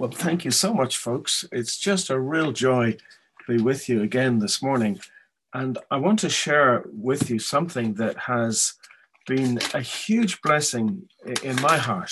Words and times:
Well, 0.00 0.10
thank 0.10 0.46
you 0.46 0.50
so 0.50 0.72
much, 0.72 0.96
folks. 0.96 1.44
It's 1.52 1.76
just 1.76 2.08
a 2.08 2.18
real 2.18 2.52
joy 2.52 2.92
to 2.92 3.56
be 3.56 3.62
with 3.62 3.86
you 3.86 4.00
again 4.00 4.38
this 4.38 4.62
morning. 4.62 4.98
And 5.52 5.76
I 5.90 5.98
want 5.98 6.20
to 6.20 6.30
share 6.30 6.84
with 6.86 7.28
you 7.28 7.38
something 7.38 7.92
that 7.96 8.16
has 8.16 8.72
been 9.26 9.60
a 9.74 9.82
huge 9.82 10.40
blessing 10.40 11.06
in 11.42 11.60
my 11.60 11.76
heart. 11.76 12.10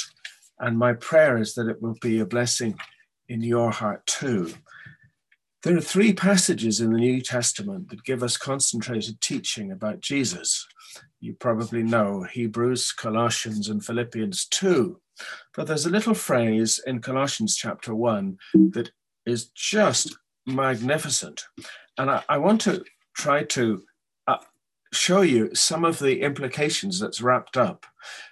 And 0.58 0.78
my 0.78 0.92
prayer 0.92 1.38
is 1.38 1.54
that 1.54 1.66
it 1.66 1.80
will 1.80 1.96
be 2.02 2.20
a 2.20 2.26
blessing 2.26 2.78
in 3.30 3.40
your 3.40 3.70
heart 3.70 4.04
too. 4.04 4.52
There 5.62 5.74
are 5.74 5.80
three 5.80 6.12
passages 6.12 6.80
in 6.80 6.92
the 6.92 6.98
New 6.98 7.22
Testament 7.22 7.88
that 7.88 8.04
give 8.04 8.22
us 8.22 8.36
concentrated 8.36 9.22
teaching 9.22 9.72
about 9.72 10.00
Jesus. 10.00 10.66
You 11.20 11.32
probably 11.32 11.84
know 11.84 12.24
Hebrews, 12.24 12.92
Colossians, 12.92 13.70
and 13.70 13.82
Philippians 13.82 14.44
2. 14.48 15.00
But 15.54 15.66
there's 15.66 15.86
a 15.86 15.90
little 15.90 16.14
phrase 16.14 16.80
in 16.86 17.00
Colossians 17.00 17.56
chapter 17.56 17.94
1 17.94 18.38
that 18.72 18.90
is 19.26 19.46
just 19.54 20.16
magnificent. 20.46 21.44
And 21.96 22.10
I, 22.10 22.22
I 22.28 22.38
want 22.38 22.60
to 22.62 22.84
try 23.14 23.44
to 23.44 23.82
uh, 24.26 24.38
show 24.92 25.20
you 25.22 25.54
some 25.54 25.84
of 25.84 25.98
the 25.98 26.22
implications 26.22 27.00
that's 27.00 27.20
wrapped 27.20 27.56
up. 27.56 27.86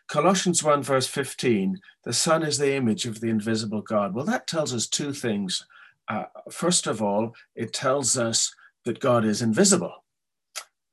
Colossians 0.08 0.62
1, 0.62 0.82
verse 0.82 1.06
15 1.06 1.80
the 2.06 2.12
Son 2.12 2.44
is 2.44 2.56
the 2.56 2.72
image 2.72 3.04
of 3.04 3.20
the 3.20 3.28
invisible 3.28 3.82
God. 3.82 4.14
Well, 4.14 4.24
that 4.26 4.46
tells 4.46 4.72
us 4.72 4.86
two 4.86 5.12
things. 5.12 5.66
Uh, 6.06 6.26
first 6.52 6.86
of 6.86 7.02
all, 7.02 7.34
it 7.56 7.72
tells 7.72 8.16
us 8.16 8.54
that 8.84 9.00
God 9.00 9.24
is 9.24 9.42
invisible. 9.42 10.04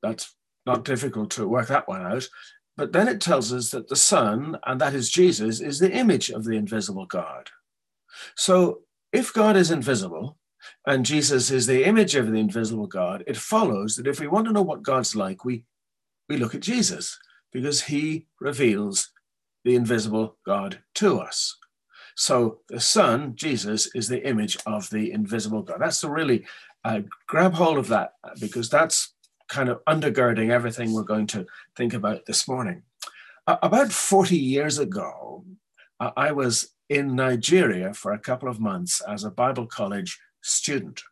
That's 0.02 0.34
not 0.66 0.84
difficult 0.84 1.30
to 1.32 1.46
work 1.46 1.68
that 1.68 1.86
one 1.86 2.02
out. 2.02 2.28
But 2.76 2.92
then 2.92 3.08
it 3.08 3.20
tells 3.20 3.52
us 3.52 3.70
that 3.70 3.88
the 3.88 3.96
Son, 3.96 4.58
and 4.66 4.80
that 4.80 4.94
is 4.94 5.10
Jesus, 5.10 5.60
is 5.60 5.78
the 5.78 5.92
image 5.92 6.30
of 6.30 6.44
the 6.44 6.56
invisible 6.56 7.06
God. 7.06 7.50
So 8.36 8.80
if 9.12 9.32
God 9.32 9.56
is 9.56 9.70
invisible 9.70 10.38
and 10.86 11.06
Jesus 11.06 11.50
is 11.50 11.66
the 11.66 11.84
image 11.84 12.14
of 12.14 12.30
the 12.30 12.38
invisible 12.38 12.86
God, 12.86 13.22
it 13.26 13.36
follows 13.36 13.96
that 13.96 14.06
if 14.06 14.18
we 14.18 14.26
want 14.26 14.46
to 14.46 14.52
know 14.52 14.62
what 14.62 14.82
God's 14.82 15.14
like, 15.14 15.44
we, 15.44 15.64
we 16.28 16.36
look 16.36 16.54
at 16.54 16.62
Jesus 16.62 17.18
because 17.52 17.82
he 17.82 18.26
reveals 18.40 19.10
the 19.64 19.76
invisible 19.76 20.36
God 20.44 20.80
to 20.96 21.20
us. 21.20 21.56
So 22.16 22.60
the 22.68 22.80
Son, 22.80 23.34
Jesus, 23.34 23.88
is 23.94 24.08
the 24.08 24.26
image 24.26 24.58
of 24.66 24.90
the 24.90 25.12
invisible 25.12 25.62
God. 25.62 25.78
That's 25.80 26.00
the 26.00 26.10
really 26.10 26.46
uh, 26.84 27.00
grab 27.26 27.54
hold 27.54 27.78
of 27.78 27.88
that 27.88 28.14
because 28.40 28.68
that's 28.68 29.13
kind 29.54 29.68
of 29.68 29.84
undergirding 29.84 30.50
everything 30.50 30.92
we're 30.92 31.04
going 31.04 31.28
to 31.28 31.46
think 31.76 31.94
about 31.94 32.26
this 32.26 32.48
morning. 32.48 32.82
Uh, 33.46 33.56
about 33.62 33.92
40 33.92 34.36
years 34.36 34.80
ago, 34.80 35.44
uh, 36.00 36.10
I 36.16 36.32
was 36.32 36.74
in 36.88 37.14
Nigeria 37.14 37.94
for 37.94 38.12
a 38.12 38.18
couple 38.18 38.48
of 38.48 38.58
months 38.58 39.00
as 39.08 39.22
a 39.22 39.30
Bible 39.30 39.66
college 39.66 40.18
student. 40.42 41.02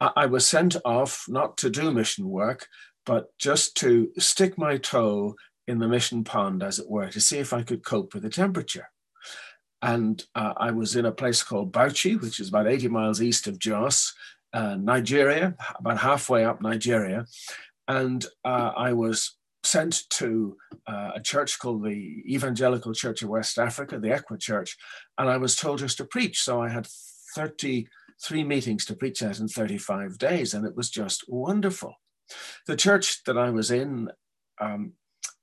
I, 0.00 0.10
I 0.16 0.26
was 0.26 0.44
sent 0.44 0.76
off 0.84 1.26
not 1.28 1.56
to 1.58 1.70
do 1.70 1.92
mission 1.92 2.28
work, 2.28 2.66
but 3.06 3.28
just 3.38 3.76
to 3.76 4.10
stick 4.18 4.58
my 4.58 4.76
toe 4.76 5.36
in 5.68 5.78
the 5.78 5.86
mission 5.86 6.24
pond, 6.24 6.64
as 6.64 6.80
it 6.80 6.90
were, 6.90 7.08
to 7.10 7.20
see 7.20 7.38
if 7.38 7.52
I 7.52 7.62
could 7.62 7.84
cope 7.84 8.12
with 8.12 8.24
the 8.24 8.28
temperature. 8.28 8.88
And 9.82 10.20
uh, 10.34 10.54
I 10.56 10.72
was 10.72 10.96
in 10.96 11.04
a 11.04 11.12
place 11.12 11.44
called 11.44 11.72
Bauchi, 11.72 12.20
which 12.20 12.40
is 12.40 12.48
about 12.48 12.66
80 12.66 12.88
miles 12.88 13.22
east 13.22 13.46
of 13.46 13.60
Jos, 13.60 14.14
uh, 14.52 14.74
Nigeria, 14.76 15.54
about 15.78 15.98
halfway 15.98 16.44
up 16.44 16.60
Nigeria 16.60 17.26
and 17.88 18.24
uh, 18.44 18.72
I 18.76 18.92
was 18.92 19.36
sent 19.62 20.08
to 20.10 20.56
uh, 20.86 21.12
a 21.14 21.20
church 21.20 21.58
called 21.58 21.84
the 21.84 22.22
Evangelical 22.26 22.92
Church 22.92 23.22
of 23.22 23.30
West 23.30 23.58
Africa, 23.58 23.98
the 23.98 24.08
ECWA 24.08 24.38
Church, 24.38 24.76
and 25.18 25.28
I 25.28 25.36
was 25.38 25.56
told 25.56 25.78
just 25.78 25.96
to 25.98 26.04
preach. 26.04 26.42
So 26.42 26.62
I 26.62 26.68
had 26.68 26.86
33 27.34 28.44
meetings 28.44 28.84
to 28.86 28.94
preach 28.94 29.22
at 29.22 29.40
in 29.40 29.48
35 29.48 30.18
days, 30.18 30.54
and 30.54 30.66
it 30.66 30.76
was 30.76 30.90
just 30.90 31.24
wonderful. 31.28 31.94
The 32.66 32.76
church 32.76 33.22
that 33.24 33.38
I 33.38 33.50
was 33.50 33.70
in, 33.70 34.10
um, 34.60 34.92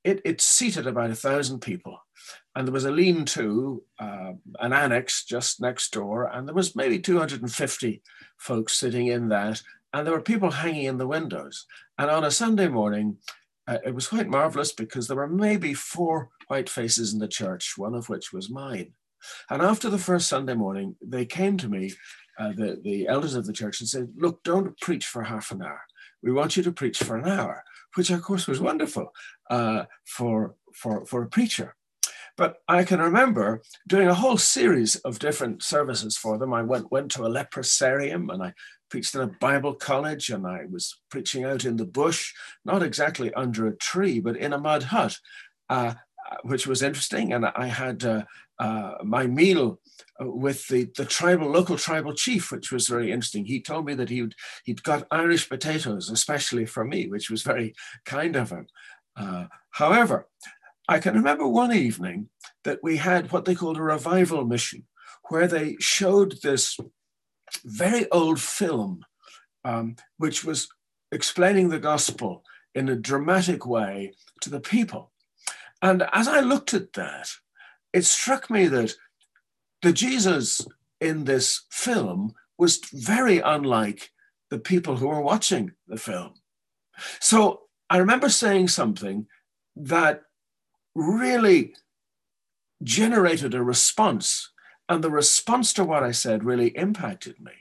it, 0.03 0.22
it 0.25 0.41
seated 0.41 0.88
about 0.88 1.12
a 1.12 1.16
thousand 1.16 1.59
people, 1.59 2.00
and 2.56 2.68
there 2.68 2.73
was 2.73 2.85
a 2.85 2.91
lean-to, 2.91 3.84
uh, 4.00 4.34
an 4.59 4.73
annex 4.73 5.25
just 5.25 5.62
next 5.62 5.91
door, 5.94 6.25
and 6.25 6.47
there 6.47 6.56
was 6.56 6.75
maybe 6.75 7.00
250 7.00 8.02
folks 8.38 8.73
sitting 8.73 9.08
in 9.08 9.29
that, 9.29 9.62
and 9.94 10.06
there 10.06 10.13
were 10.13 10.22
people 10.22 10.52
hanging 10.52 10.85
in 10.85 10.97
the 10.97 11.07
windows. 11.07 11.66
And 11.97 12.09
on 12.09 12.24
a 12.24 12.31
Sunday 12.31 12.68
morning, 12.68 13.18
uh, 13.68 13.78
it 13.85 13.94
was 13.94 14.07
quite 14.07 14.28
marvelous 14.28 14.72
because 14.72 15.07
there 15.07 15.18
were 15.18 15.28
maybe 15.28 15.74
four 15.74 16.29
white 16.47 16.69
faces 16.69 17.13
in 17.13 17.19
the 17.19 17.28
church, 17.28 17.74
one 17.78 17.94
of 17.94 18.09
which 18.09 18.34
was 18.34 18.50
mine. 18.50 18.94
And 19.50 19.62
after 19.62 19.90
the 19.90 19.97
first 19.97 20.28
Sunday 20.28 20.56
morning, 20.56 20.96
they 21.02 21.25
came 21.25 21.57
to 21.57 21.69
me, 21.69 21.94
uh, 22.40 22.53
the, 22.53 22.79
the 22.84 23.07
elders 23.07 23.35
of 23.35 23.46
the 23.46 23.53
church, 23.53 23.79
and 23.79 23.88
said, 23.88 24.09
Look, 24.18 24.44
don't 24.44 24.79
preach 24.79 25.06
for 25.06 25.24
half 25.24 25.52
an 25.52 25.62
hour. 25.62 25.81
We 26.23 26.31
want 26.31 26.58
you 26.58 26.63
to 26.63 26.72
preach 26.72 27.00
for 27.00 27.18
an 27.18 27.28
hour, 27.28 27.63
which 27.96 28.09
of 28.09 28.22
course 28.22 28.47
was 28.47 28.59
wonderful 28.59 29.13
uh, 29.50 29.85
for, 30.06 30.56
for, 30.73 31.06
for 31.06 31.23
a 31.23 31.29
preacher. 31.29 31.75
But 32.38 32.58
I 32.68 32.84
can 32.84 33.00
remember 33.00 33.62
doing 33.88 34.08
a 34.08 34.16
whole 34.16 34.38
series 34.38 34.96
of 34.97 35.19
different 35.19 35.62
services 35.62 36.18
for 36.18 36.38
them. 36.38 36.53
I 36.53 36.63
went, 36.63 36.91
went 36.91 37.12
to 37.12 37.25
a 37.25 37.29
leprosarium 37.29 38.34
and 38.34 38.41
I 38.41 38.53
preached 38.91 39.16
in 39.16 39.22
a 39.22 39.28
Bible 39.28 39.74
college 39.74 40.29
and 40.29 40.46
I 40.46 40.66
was 40.69 41.00
preaching 41.09 41.46
out 41.46 41.66
in 41.66 41.78
the 41.78 41.85
bush, 41.85 42.34
not 42.66 42.84
exactly 42.84 43.34
under 43.34 43.66
a 43.66 43.75
tree, 43.78 44.19
but 44.19 44.38
in 44.38 44.53
a 44.53 44.59
mud 44.59 44.84
hut, 44.84 45.18
uh, 45.69 45.94
which 46.44 46.68
was 46.68 46.84
interesting. 46.84 47.34
And 47.34 47.46
I 47.46 47.68
had 47.68 48.03
uh, 48.03 48.24
uh, 48.59 48.96
my 49.03 49.25
meal 49.25 49.79
with 50.19 50.68
the, 50.68 50.90
the 50.97 51.06
tribal, 51.06 51.50
local 51.50 51.78
tribal 51.78 52.13
chief, 52.13 52.52
which 52.52 52.72
was 52.72 52.88
very 52.88 53.12
interesting. 53.12 53.46
He 53.46 53.62
told 53.62 53.85
me 53.85 53.96
that 53.96 54.09
he'd, 54.09 54.35
he'd 54.66 54.84
got 54.84 55.08
Irish 55.09 55.50
potatoes, 55.50 56.09
especially 56.12 56.66
for 56.66 56.85
me, 56.85 57.08
which 57.08 57.31
was 57.31 57.41
very 57.41 57.73
kind 58.06 58.35
of 58.35 58.52
him. 58.52 58.68
Uh, 59.16 59.46
however, 59.72 60.28
I 60.88 61.00
can 61.00 61.16
remember 61.16 61.47
one 61.47 61.73
evening 61.73 62.29
that 62.66 62.79
we 62.84 62.97
had 62.97 63.31
what 63.31 63.46
they 63.46 63.56
called 63.56 63.78
a 63.78 63.84
revival 63.84 64.46
mission, 64.46 64.85
where 65.29 65.47
they 65.47 65.78
showed 65.79 66.41
this 66.44 66.78
very 67.63 68.09
old 68.12 68.39
film, 68.39 69.06
um, 69.63 69.95
which 70.17 70.44
was 70.44 70.69
explaining 71.12 71.69
the 71.69 71.79
gospel 71.79 72.44
in 72.73 72.89
a 72.89 72.95
dramatic 72.95 73.66
way 73.66 74.13
to 74.41 74.50
the 74.50 74.59
people. 74.59 75.12
And 75.81 76.03
as 76.13 76.28
I 76.28 76.40
looked 76.40 76.73
at 76.73 76.94
that, 76.94 77.29
it 77.94 78.06
struck 78.06 78.50
me 78.50 78.67
that 78.67 78.94
the 79.81 79.91
Jesus 79.91 80.66
in 81.00 81.25
this 81.25 81.66
film 81.72 82.34
was 82.57 82.79
very 82.94 83.40
unlike 83.40 84.11
the 84.50 84.59
people 84.59 84.97
who 84.97 85.07
were 85.07 85.22
watching 85.22 85.72
the 85.88 85.97
film. 85.97 86.34
So 87.19 87.63
I 87.90 87.97
remember 87.97 88.29
saying 88.29 88.67
something 88.67 89.25
that 89.75 90.22
really 90.94 91.73
generated 92.84 93.53
a 93.53 93.63
response 93.63 94.50
and 94.91 95.02
the 95.02 95.09
response 95.09 95.72
to 95.72 95.85
what 95.85 96.03
I 96.03 96.12
said 96.12 96.44
really 96.44 96.75
impacted 96.78 97.40
me. 97.40 97.53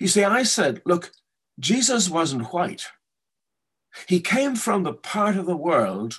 You 0.00 0.08
see, 0.08 0.24
I 0.24 0.42
said, 0.42 0.82
look, 0.84 1.12
Jesus 1.60 2.10
wasn't 2.10 2.52
white. 2.52 2.88
He 4.08 4.18
came 4.18 4.56
from 4.56 4.82
the 4.82 4.92
part 4.92 5.36
of 5.36 5.46
the 5.46 5.56
world 5.56 6.18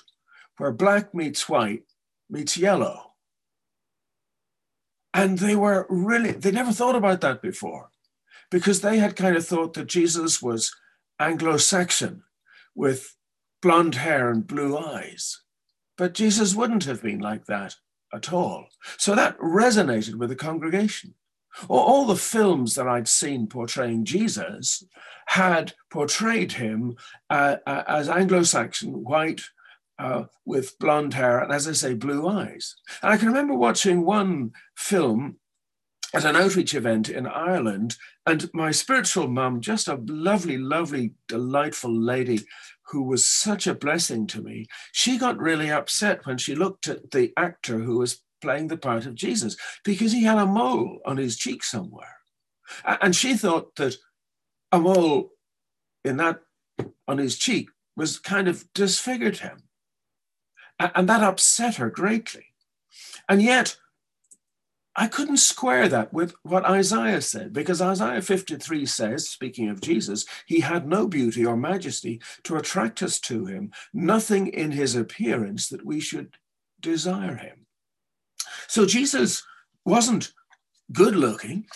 where 0.57 0.71
black 0.71 1.13
meets 1.13 1.49
white 1.49 1.83
meets 2.29 2.55
yellow. 2.55 3.15
And 5.13 5.39
they 5.39 5.57
were 5.57 5.85
really, 5.89 6.31
they 6.31 6.51
never 6.51 6.71
thought 6.71 6.95
about 6.95 7.19
that 7.19 7.41
before 7.41 7.89
because 8.49 8.79
they 8.79 8.97
had 8.97 9.17
kind 9.17 9.35
of 9.35 9.45
thought 9.45 9.73
that 9.73 9.87
Jesus 9.87 10.41
was 10.41 10.73
Anglo 11.19 11.57
Saxon 11.57 12.23
with 12.73 13.17
blonde 13.61 13.95
hair 13.95 14.31
and 14.31 14.47
blue 14.47 14.77
eyes. 14.77 15.41
But 15.97 16.13
Jesus 16.13 16.55
wouldn't 16.55 16.85
have 16.85 17.03
been 17.03 17.19
like 17.19 17.45
that 17.47 17.75
at 18.13 18.33
all. 18.33 18.67
So 18.97 19.15
that 19.15 19.37
resonated 19.39 20.15
with 20.15 20.29
the 20.29 20.35
congregation. 20.35 21.15
All 21.67 22.05
the 22.05 22.15
films 22.15 22.75
that 22.75 22.87
I'd 22.87 23.07
seen 23.07 23.47
portraying 23.47 24.05
Jesus 24.05 24.83
had 25.27 25.73
portrayed 25.89 26.53
him 26.53 26.95
uh, 27.29 27.57
uh, 27.65 27.83
as 27.87 28.07
Anglo 28.07 28.43
Saxon, 28.43 29.03
white, 29.03 29.41
uh, 29.97 30.25
with 30.45 30.79
blonde 30.79 31.13
hair, 31.13 31.39
and 31.39 31.51
as 31.51 31.67
I 31.67 31.73
say, 31.73 31.93
blue 31.93 32.27
eyes. 32.27 32.75
And 33.01 33.11
I 33.11 33.17
can 33.17 33.27
remember 33.27 33.53
watching 33.53 34.05
one 34.05 34.53
film 34.75 35.37
at 36.13 36.25
an 36.25 36.35
outreach 36.35 36.73
event 36.73 37.09
in 37.09 37.27
Ireland, 37.27 37.97
and 38.29 38.49
my 38.53 38.69
spiritual 38.69 39.27
mum, 39.27 39.59
just 39.59 39.87
a 39.87 39.99
lovely, 40.05 40.57
lovely, 40.57 41.13
delightful 41.27 41.91
lady 41.91 42.45
who 42.83 43.03
was 43.03 43.25
such 43.25 43.65
a 43.65 43.73
blessing 43.73 44.27
to 44.27 44.41
me, 44.41 44.67
she 44.91 45.17
got 45.17 45.39
really 45.39 45.71
upset 45.71 46.25
when 46.25 46.37
she 46.37 46.55
looked 46.55 46.87
at 46.87 47.11
the 47.11 47.33
actor 47.35 47.79
who 47.79 47.97
was 47.97 48.21
playing 48.41 48.67
the 48.67 48.77
part 48.77 49.05
of 49.05 49.15
Jesus 49.15 49.57
because 49.83 50.11
he 50.11 50.23
had 50.23 50.37
a 50.37 50.45
mole 50.45 50.99
on 51.05 51.17
his 51.17 51.37
cheek 51.37 51.63
somewhere. 51.63 52.17
And 52.85 53.15
she 53.15 53.35
thought 53.35 53.75
that 53.77 53.95
a 54.71 54.79
mole 54.79 55.31
in 56.05 56.17
that 56.17 56.39
on 57.07 57.17
his 57.17 57.37
cheek 57.37 57.69
was 57.95 58.19
kind 58.19 58.47
of 58.47 58.71
disfigured 58.73 59.37
him. 59.37 59.63
And 60.79 61.09
that 61.09 61.23
upset 61.23 61.75
her 61.75 61.89
greatly. 61.89 62.45
And 63.27 63.41
yet, 63.41 63.75
I 64.99 65.07
couldn't 65.07 65.37
square 65.37 65.87
that 65.87 66.11
with 66.11 66.35
what 66.43 66.65
Isaiah 66.65 67.21
said, 67.21 67.53
because 67.53 67.81
Isaiah 67.81 68.21
53 68.21 68.85
says, 68.85 69.29
speaking 69.29 69.69
of 69.69 69.79
Jesus, 69.79 70.25
he 70.45 70.59
had 70.59 70.89
no 70.89 71.07
beauty 71.07 71.45
or 71.45 71.55
majesty 71.55 72.21
to 72.43 72.57
attract 72.57 73.01
us 73.01 73.17
to 73.21 73.45
him, 73.45 73.71
nothing 73.93 74.47
in 74.47 74.71
his 74.71 74.97
appearance 74.97 75.69
that 75.69 75.85
we 75.85 76.01
should 76.01 76.35
desire 76.81 77.37
him. 77.37 77.65
So 78.67 78.85
Jesus 78.85 79.41
wasn't 79.85 80.33
good 80.91 81.15
looking, 81.15 81.67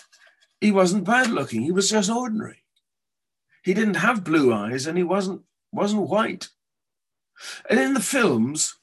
he 0.60 0.70
wasn't 0.70 1.04
bad 1.04 1.30
looking, 1.30 1.62
he 1.62 1.72
was 1.72 1.88
just 1.88 2.10
ordinary. 2.10 2.62
He 3.62 3.72
didn't 3.72 3.94
have 3.94 4.22
blue 4.22 4.52
eyes 4.52 4.86
and 4.86 4.98
he 4.98 5.04
wasn't, 5.04 5.40
wasn't 5.72 6.10
white. 6.10 6.50
And 7.70 7.80
in 7.80 7.94
the 7.94 8.00
films, 8.00 8.74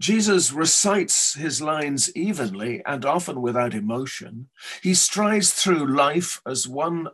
Jesus 0.00 0.50
recites 0.50 1.34
his 1.34 1.60
lines 1.60 2.10
evenly 2.16 2.82
and 2.86 3.04
often 3.04 3.42
without 3.42 3.74
emotion. 3.74 4.48
He 4.82 4.94
strides 4.94 5.52
through 5.52 5.94
life 5.94 6.40
as 6.46 6.66
one 6.66 7.08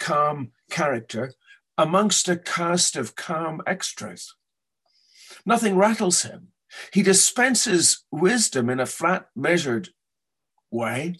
calm 0.00 0.50
character 0.68 1.32
amongst 1.78 2.28
a 2.28 2.36
cast 2.36 2.96
of 2.96 3.14
calm 3.14 3.62
extras. 3.64 4.34
Nothing 5.46 5.76
rattles 5.76 6.22
him. 6.22 6.48
He 6.92 7.02
dispenses 7.02 8.04
wisdom 8.10 8.68
in 8.68 8.80
a 8.80 8.86
flat, 8.86 9.28
measured 9.36 9.90
way. 10.68 11.16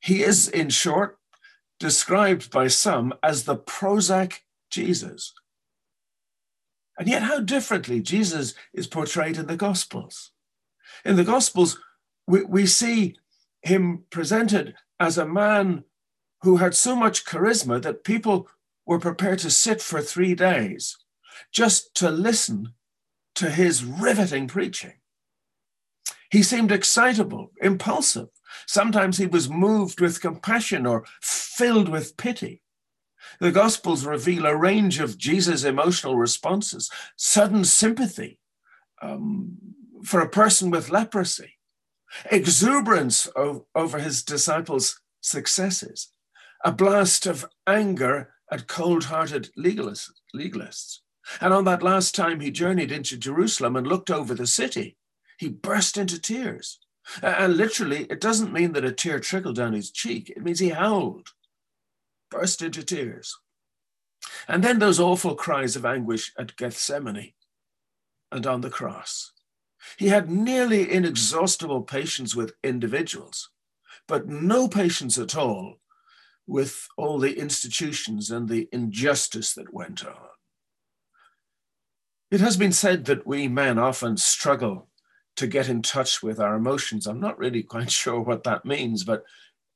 He 0.00 0.22
is, 0.22 0.48
in 0.48 0.68
short, 0.68 1.18
described 1.80 2.50
by 2.50 2.68
some 2.68 3.14
as 3.22 3.44
the 3.44 3.56
Prozac 3.56 4.40
Jesus. 4.70 5.32
And 6.98 7.08
yet, 7.08 7.22
how 7.22 7.40
differently 7.40 8.00
Jesus 8.00 8.54
is 8.74 8.86
portrayed 8.86 9.38
in 9.38 9.46
the 9.46 9.56
Gospels. 9.56 10.32
In 11.04 11.16
the 11.16 11.24
Gospels, 11.24 11.78
we, 12.26 12.44
we 12.44 12.66
see 12.66 13.16
him 13.62 14.04
presented 14.10 14.74
as 15.00 15.18
a 15.18 15.26
man 15.26 15.84
who 16.42 16.56
had 16.56 16.74
so 16.74 16.94
much 16.94 17.24
charisma 17.24 17.82
that 17.82 18.04
people 18.04 18.48
were 18.86 18.98
prepared 18.98 19.38
to 19.40 19.50
sit 19.50 19.82
for 19.82 20.00
three 20.00 20.34
days 20.34 20.96
just 21.52 21.94
to 21.94 22.10
listen 22.10 22.74
to 23.34 23.50
his 23.50 23.84
riveting 23.84 24.48
preaching. 24.48 24.94
He 26.30 26.42
seemed 26.42 26.72
excitable, 26.72 27.52
impulsive. 27.60 28.28
Sometimes 28.66 29.18
he 29.18 29.26
was 29.26 29.48
moved 29.48 30.00
with 30.00 30.20
compassion 30.20 30.86
or 30.86 31.04
filled 31.20 31.88
with 31.88 32.16
pity. 32.16 32.62
The 33.40 33.52
Gospels 33.52 34.04
reveal 34.04 34.46
a 34.46 34.56
range 34.56 35.00
of 35.00 35.18
Jesus' 35.18 35.64
emotional 35.64 36.16
responses 36.16 36.90
sudden 37.16 37.64
sympathy, 37.64 38.38
um, 39.00 39.56
for 40.04 40.20
a 40.20 40.28
person 40.28 40.70
with 40.70 40.90
leprosy, 40.90 41.54
exuberance 42.30 43.28
over 43.36 43.98
his 43.98 44.22
disciples' 44.22 45.00
successes, 45.20 46.08
a 46.64 46.72
blast 46.72 47.26
of 47.26 47.46
anger 47.66 48.34
at 48.50 48.66
cold 48.66 49.04
hearted 49.04 49.50
legalists, 49.58 50.10
legalists. 50.34 50.98
And 51.40 51.52
on 51.52 51.64
that 51.64 51.82
last 51.82 52.14
time 52.14 52.40
he 52.40 52.50
journeyed 52.50 52.90
into 52.90 53.16
Jerusalem 53.16 53.76
and 53.76 53.86
looked 53.86 54.10
over 54.10 54.34
the 54.34 54.46
city, 54.46 54.96
he 55.38 55.48
burst 55.48 55.98
into 55.98 56.20
tears. 56.20 56.78
And 57.22 57.56
literally, 57.56 58.04
it 58.10 58.20
doesn't 58.20 58.52
mean 58.52 58.72
that 58.72 58.84
a 58.84 58.92
tear 58.92 59.20
trickled 59.20 59.56
down 59.56 59.72
his 59.72 59.90
cheek, 59.90 60.30
it 60.30 60.42
means 60.42 60.58
he 60.58 60.70
howled, 60.70 61.30
burst 62.30 62.62
into 62.62 62.82
tears. 62.82 63.36
And 64.46 64.62
then 64.62 64.78
those 64.78 65.00
awful 65.00 65.34
cries 65.34 65.76
of 65.76 65.86
anguish 65.86 66.32
at 66.38 66.56
Gethsemane 66.56 67.32
and 68.30 68.46
on 68.46 68.60
the 68.60 68.70
cross. 68.70 69.32
He 69.96 70.08
had 70.08 70.30
nearly 70.30 70.92
inexhaustible 70.92 71.82
patience 71.82 72.34
with 72.34 72.54
individuals, 72.62 73.50
but 74.06 74.28
no 74.28 74.68
patience 74.68 75.18
at 75.18 75.36
all 75.36 75.76
with 76.46 76.88
all 76.96 77.18
the 77.18 77.38
institutions 77.38 78.30
and 78.30 78.48
the 78.48 78.68
injustice 78.72 79.52
that 79.54 79.72
went 79.72 80.04
on. 80.04 80.16
It 82.30 82.40
has 82.40 82.56
been 82.56 82.72
said 82.72 83.04
that 83.06 83.26
we 83.26 83.48
men 83.48 83.78
often 83.78 84.16
struggle 84.16 84.88
to 85.36 85.46
get 85.46 85.68
in 85.68 85.82
touch 85.82 86.22
with 86.22 86.40
our 86.40 86.56
emotions. 86.56 87.06
I'm 87.06 87.20
not 87.20 87.38
really 87.38 87.62
quite 87.62 87.90
sure 88.02 88.20
what 88.20 88.44
that 88.44 88.64
means, 88.64 89.04
but 89.04 89.24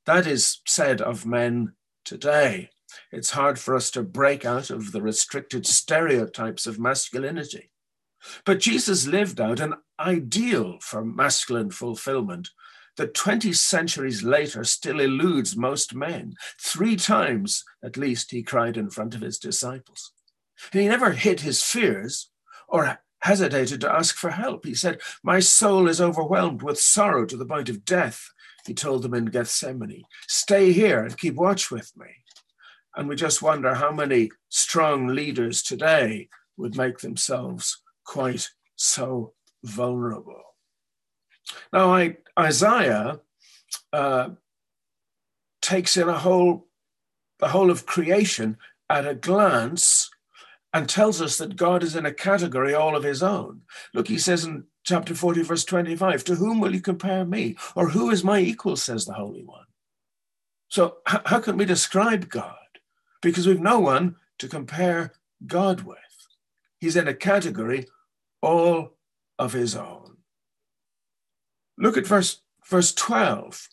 that 0.05 0.27
is 0.27 0.59
said 0.65 1.01
of 1.01 1.25
men 1.25 1.73
today. 2.03 2.69
It's 3.11 3.31
hard 3.31 3.57
for 3.57 3.75
us 3.75 3.89
to 3.91 4.03
break 4.03 4.45
out 4.45 4.69
of 4.69 4.91
the 4.91 5.01
restricted 5.01 5.65
stereotypes 5.65 6.67
of 6.67 6.79
masculinity. 6.79 7.71
But 8.45 8.59
Jesus 8.59 9.07
lived 9.07 9.39
out 9.39 9.59
an 9.59 9.75
ideal 9.99 10.77
for 10.81 11.03
masculine 11.03 11.71
fulfillment 11.71 12.49
that 12.97 13.13
20 13.13 13.53
centuries 13.53 14.23
later 14.23 14.63
still 14.63 14.99
eludes 14.99 15.57
most 15.57 15.95
men. 15.95 16.33
Three 16.61 16.95
times, 16.95 17.63
at 17.83 17.97
least, 17.97 18.31
he 18.31 18.43
cried 18.43 18.77
in 18.77 18.89
front 18.89 19.15
of 19.15 19.21
his 19.21 19.39
disciples. 19.39 20.11
He 20.71 20.87
never 20.87 21.11
hid 21.11 21.41
his 21.41 21.63
fears 21.63 22.29
or 22.67 22.99
hesitated 23.21 23.81
to 23.81 23.91
ask 23.91 24.15
for 24.15 24.31
help. 24.31 24.65
He 24.65 24.75
said, 24.75 25.01
My 25.23 25.39
soul 25.39 25.87
is 25.87 26.01
overwhelmed 26.01 26.61
with 26.61 26.79
sorrow 26.79 27.25
to 27.25 27.37
the 27.37 27.45
point 27.45 27.69
of 27.69 27.85
death. 27.85 28.29
He 28.67 28.73
told 28.73 29.01
them 29.01 29.13
in 29.13 29.25
Gethsemane, 29.25 30.03
Stay 30.27 30.71
here 30.71 31.03
and 31.03 31.17
keep 31.17 31.35
watch 31.35 31.71
with 31.71 31.91
me. 31.97 32.07
And 32.95 33.09
we 33.09 33.15
just 33.15 33.41
wonder 33.41 33.73
how 33.73 33.91
many 33.91 34.29
strong 34.49 35.07
leaders 35.07 35.63
today 35.63 36.29
would 36.57 36.77
make 36.77 36.99
themselves 36.99 37.81
quite 38.03 38.49
so 38.75 39.33
vulnerable. 39.63 40.41
Now, 41.71 41.93
I, 41.93 42.17
Isaiah 42.39 43.19
uh, 43.91 44.29
takes 45.61 45.97
in 45.97 46.09
a 46.09 46.17
whole, 46.17 46.67
the 47.39 47.49
whole 47.49 47.71
of 47.71 47.85
creation 47.85 48.57
at 48.89 49.07
a 49.07 49.15
glance 49.15 50.09
and 50.73 50.89
tells 50.89 51.21
us 51.21 51.37
that 51.37 51.55
God 51.55 51.83
is 51.83 51.95
in 51.95 52.05
a 52.05 52.13
category 52.13 52.73
all 52.73 52.95
of 52.95 53.03
his 53.03 53.21
own. 53.21 53.61
Look, 53.93 54.07
he 54.07 54.17
says 54.17 54.43
in 54.43 54.65
chapter 54.83 55.13
40, 55.13 55.43
verse 55.43 55.65
25, 55.65 56.23
To 56.23 56.35
whom 56.35 56.59
will 56.59 56.73
you 56.73 56.81
compare 56.81 57.25
me? 57.25 57.55
Or 57.75 57.89
who 57.89 58.09
is 58.09 58.23
my 58.23 58.39
equal, 58.39 58.75
says 58.75 59.05
the 59.05 59.13
Holy 59.13 59.43
One. 59.43 59.65
So, 60.69 60.97
h- 61.07 61.21
how 61.25 61.39
can 61.39 61.57
we 61.57 61.65
describe 61.65 62.29
God? 62.29 62.55
Because 63.21 63.47
we've 63.47 63.61
no 63.61 63.79
one 63.79 64.15
to 64.39 64.47
compare 64.47 65.13
God 65.45 65.81
with. 65.81 65.97
He's 66.79 66.95
in 66.95 67.07
a 67.07 67.13
category 67.13 67.85
all 68.43 68.97
of 69.39 69.53
his 69.53 69.75
own. 69.75 70.17
Look 71.77 71.97
at 71.97 72.05
verse, 72.05 72.41
verse 72.69 72.93
12. 72.93 73.69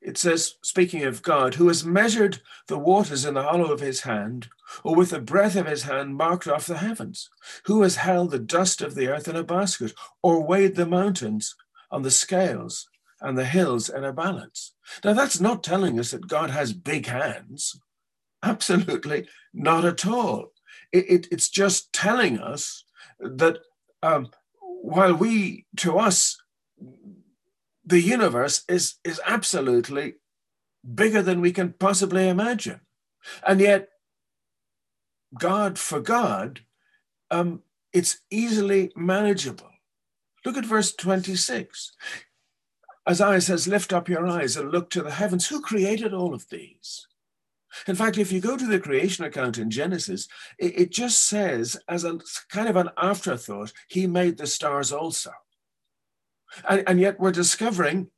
It 0.00 0.16
says, 0.16 0.54
speaking 0.62 1.02
of 1.02 1.22
God, 1.22 1.54
who 1.54 1.68
has 1.68 1.84
measured 1.84 2.40
the 2.68 2.78
waters 2.78 3.24
in 3.24 3.34
the 3.34 3.42
hollow 3.42 3.72
of 3.72 3.80
his 3.80 4.02
hand, 4.02 4.48
or 4.82 4.94
with 4.94 5.10
the 5.10 5.20
breath 5.20 5.56
of 5.56 5.66
his 5.66 5.82
hand 5.82 6.14
marked 6.14 6.46
off 6.46 6.66
the 6.66 6.78
heavens, 6.78 7.28
who 7.64 7.82
has 7.82 7.96
held 7.96 8.30
the 8.30 8.38
dust 8.38 8.80
of 8.80 8.94
the 8.94 9.08
earth 9.08 9.28
in 9.28 9.36
a 9.36 9.42
basket, 9.42 9.92
or 10.22 10.46
weighed 10.46 10.76
the 10.76 10.86
mountains 10.86 11.54
on 11.90 12.02
the 12.02 12.10
scales 12.10 12.86
and 13.20 13.36
the 13.36 13.44
hills 13.44 13.88
in 13.88 14.04
a 14.04 14.12
balance. 14.12 14.74
Now, 15.02 15.14
that's 15.14 15.40
not 15.40 15.64
telling 15.64 15.98
us 15.98 16.10
that 16.10 16.28
God 16.28 16.50
has 16.50 16.72
big 16.72 17.06
hands. 17.06 17.80
Absolutely 18.42 19.26
not 19.52 19.84
at 19.84 20.06
all. 20.06 20.52
It, 20.92 21.06
it, 21.08 21.28
it's 21.32 21.48
just 21.48 21.92
telling 21.92 22.38
us 22.38 22.84
that 23.18 23.58
um, 24.04 24.28
while 24.60 25.14
we, 25.14 25.66
to 25.78 25.98
us, 25.98 26.36
the 27.84 28.00
universe 28.00 28.64
is, 28.68 28.96
is 29.02 29.20
absolutely 29.26 30.14
bigger 30.94 31.22
than 31.22 31.40
we 31.40 31.52
can 31.52 31.72
possibly 31.72 32.28
imagine. 32.28 32.80
And 33.46 33.60
yet, 33.60 33.88
God, 35.38 35.78
for 35.78 36.00
God, 36.00 36.60
um, 37.30 37.62
it's 37.92 38.20
easily 38.30 38.92
manageable. 38.94 39.70
Look 40.44 40.58
at 40.58 40.66
verse 40.66 40.94
26. 40.94 41.92
Isaiah 43.08 43.40
says, 43.40 43.66
Lift 43.66 43.92
up 43.92 44.08
your 44.08 44.26
eyes 44.26 44.56
and 44.56 44.70
look 44.70 44.90
to 44.90 45.02
the 45.02 45.12
heavens. 45.12 45.46
Who 45.46 45.62
created 45.62 46.12
all 46.12 46.34
of 46.34 46.48
these? 46.50 47.06
In 47.86 47.94
fact, 47.94 48.18
if 48.18 48.30
you 48.32 48.40
go 48.40 48.56
to 48.56 48.66
the 48.66 48.80
creation 48.80 49.24
account 49.24 49.58
in 49.58 49.70
Genesis, 49.70 50.28
it, 50.58 50.78
it 50.78 50.90
just 50.90 51.26
says, 51.26 51.76
as 51.88 52.04
a 52.04 52.18
kind 52.48 52.68
of 52.68 52.76
an 52.76 52.90
afterthought, 52.96 53.72
he 53.88 54.06
made 54.06 54.38
the 54.38 54.46
stars 54.46 54.92
also. 54.92 55.32
And, 56.68 56.84
and 56.86 57.00
yet 57.00 57.18
we're 57.18 57.32
discovering 57.32 58.08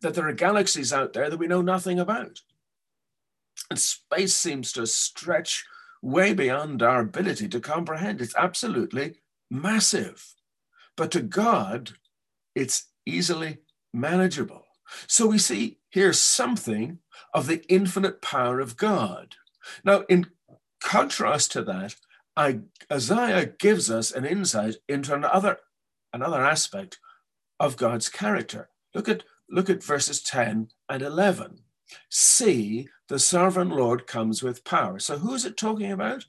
that 0.00 0.14
there 0.14 0.28
are 0.28 0.32
galaxies 0.32 0.92
out 0.92 1.12
there 1.12 1.28
that 1.28 1.38
we 1.38 1.46
know 1.46 1.62
nothing 1.62 1.98
about. 1.98 2.40
And 3.70 3.78
space 3.78 4.34
seems 4.34 4.72
to 4.72 4.86
stretch 4.86 5.64
way 6.00 6.32
beyond 6.32 6.82
our 6.82 7.00
ability 7.00 7.48
to 7.48 7.60
comprehend. 7.60 8.20
It's 8.20 8.36
absolutely 8.36 9.20
massive. 9.50 10.34
But 10.96 11.10
to 11.12 11.20
God, 11.20 11.92
it's 12.54 12.86
easily 13.04 13.58
manageable. 13.92 14.64
So 15.06 15.26
we 15.26 15.38
see 15.38 15.78
here 15.90 16.12
something 16.12 16.98
of 17.34 17.46
the 17.46 17.64
infinite 17.68 18.22
power 18.22 18.60
of 18.60 18.76
God. 18.76 19.36
Now, 19.84 20.04
in 20.08 20.26
contrast 20.80 21.52
to 21.52 21.62
that, 21.64 21.96
Isaiah 22.90 23.46
gives 23.46 23.90
us 23.90 24.12
an 24.12 24.24
insight 24.24 24.76
into 24.88 25.14
another, 25.14 25.58
another 26.12 26.44
aspect 26.44 26.98
of 27.58 27.76
God's 27.76 28.08
character. 28.08 28.70
Look 28.94 29.08
at 29.08 29.24
look 29.50 29.68
at 29.70 29.82
verses 29.82 30.22
10 30.22 30.68
and 30.88 31.02
11. 31.02 31.60
See, 32.10 32.88
the 33.08 33.18
sovereign 33.18 33.70
Lord 33.70 34.06
comes 34.06 34.42
with 34.42 34.64
power. 34.64 34.98
So 34.98 35.18
who 35.18 35.34
is 35.34 35.44
it 35.44 35.56
talking 35.56 35.90
about? 35.90 36.26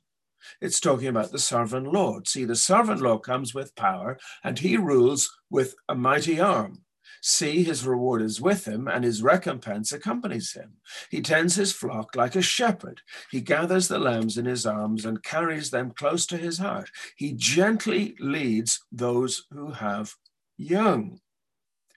It's 0.62 0.80
talking 0.80 1.08
about 1.08 1.32
the 1.32 1.40
sovereign 1.40 1.84
Lord. 1.84 2.28
See, 2.28 2.46
the 2.46 2.56
sovereign 2.56 3.00
Lord 3.00 3.24
comes 3.24 3.54
with 3.54 3.76
power, 3.76 4.18
and 4.44 4.58
he 4.58 4.78
rules 4.78 5.38
with 5.50 5.76
a 5.88 5.96
mighty 5.96 6.40
arm. 6.40 6.84
See, 7.22 7.64
his 7.64 7.86
reward 7.86 8.22
is 8.22 8.40
with 8.40 8.66
him, 8.66 8.88
and 8.88 9.04
his 9.04 9.22
recompense 9.22 9.92
accompanies 9.92 10.54
him. 10.54 10.74
He 11.10 11.22
tends 11.22 11.56
his 11.56 11.74
flock 11.74 12.16
like 12.16 12.36
a 12.36 12.42
shepherd. 12.42 13.02
He 13.30 13.42
gathers 13.42 13.88
the 13.88 14.00
lambs 14.00 14.38
in 14.38 14.46
his 14.46 14.66
arms 14.66 15.06
and 15.06 15.24
carries 15.24 15.70
them 15.72 15.92
close 15.92 16.26
to 16.28 16.38
his 16.38 16.60
heart. 16.60 16.90
He 17.18 17.34
gently 17.34 18.16
leads 18.20 18.80
those 18.92 19.46
who 19.52 19.72
have 19.72 20.14
young. 20.58 21.20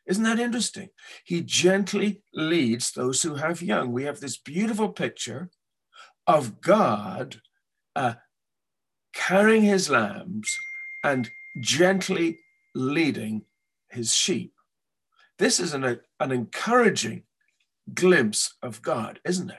Isn't 0.07 0.25
that 0.25 0.41
interesting? 0.41 0.89
He 1.25 1.43
gently 1.43 2.23
leads 2.35 2.93
those 2.93 3.23
who 3.23 3.37
have 3.37 3.63
young. 3.63 3.93
We 3.93 4.05
have 4.05 4.21
this 4.21 4.37
beautiful 4.37 4.89
picture 4.89 5.51
of 6.27 6.61
God 6.61 7.41
uh, 7.95 8.15
carrying 9.13 9.63
his 9.63 9.89
lambs 9.89 10.57
and 11.05 11.31
gently 11.61 12.39
leading 12.75 13.45
his 13.91 14.15
sheep. 14.15 14.52
This 15.43 15.59
is 15.59 15.75
an, 15.75 15.99
an 16.21 16.31
encouraging 16.31 17.25
glimpse 17.93 18.55
of 18.63 18.81
God, 18.81 19.19
isn't 19.25 19.51
it? 19.51 19.57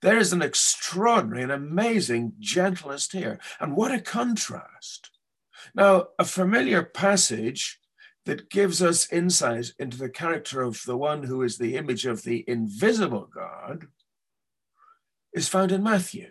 There 0.00 0.16
is 0.16 0.32
an 0.32 0.40
extraordinary 0.40 1.42
and 1.42 1.52
amazing 1.52 2.32
gentleness 2.38 3.12
here. 3.12 3.38
And 3.60 3.76
what 3.76 3.92
a 3.92 4.00
contrast. 4.00 5.10
Now, 5.74 6.06
a 6.18 6.24
familiar 6.24 6.82
passage 6.82 7.78
that 8.24 8.48
gives 8.48 8.80
us 8.80 9.12
insight 9.12 9.74
into 9.78 9.98
the 9.98 10.08
character 10.08 10.62
of 10.62 10.82
the 10.86 10.96
one 10.96 11.24
who 11.24 11.42
is 11.42 11.58
the 11.58 11.76
image 11.76 12.06
of 12.06 12.22
the 12.22 12.42
invisible 12.48 13.28
God 13.30 13.88
is 15.34 15.46
found 15.46 15.72
in 15.72 15.82
Matthew. 15.82 16.30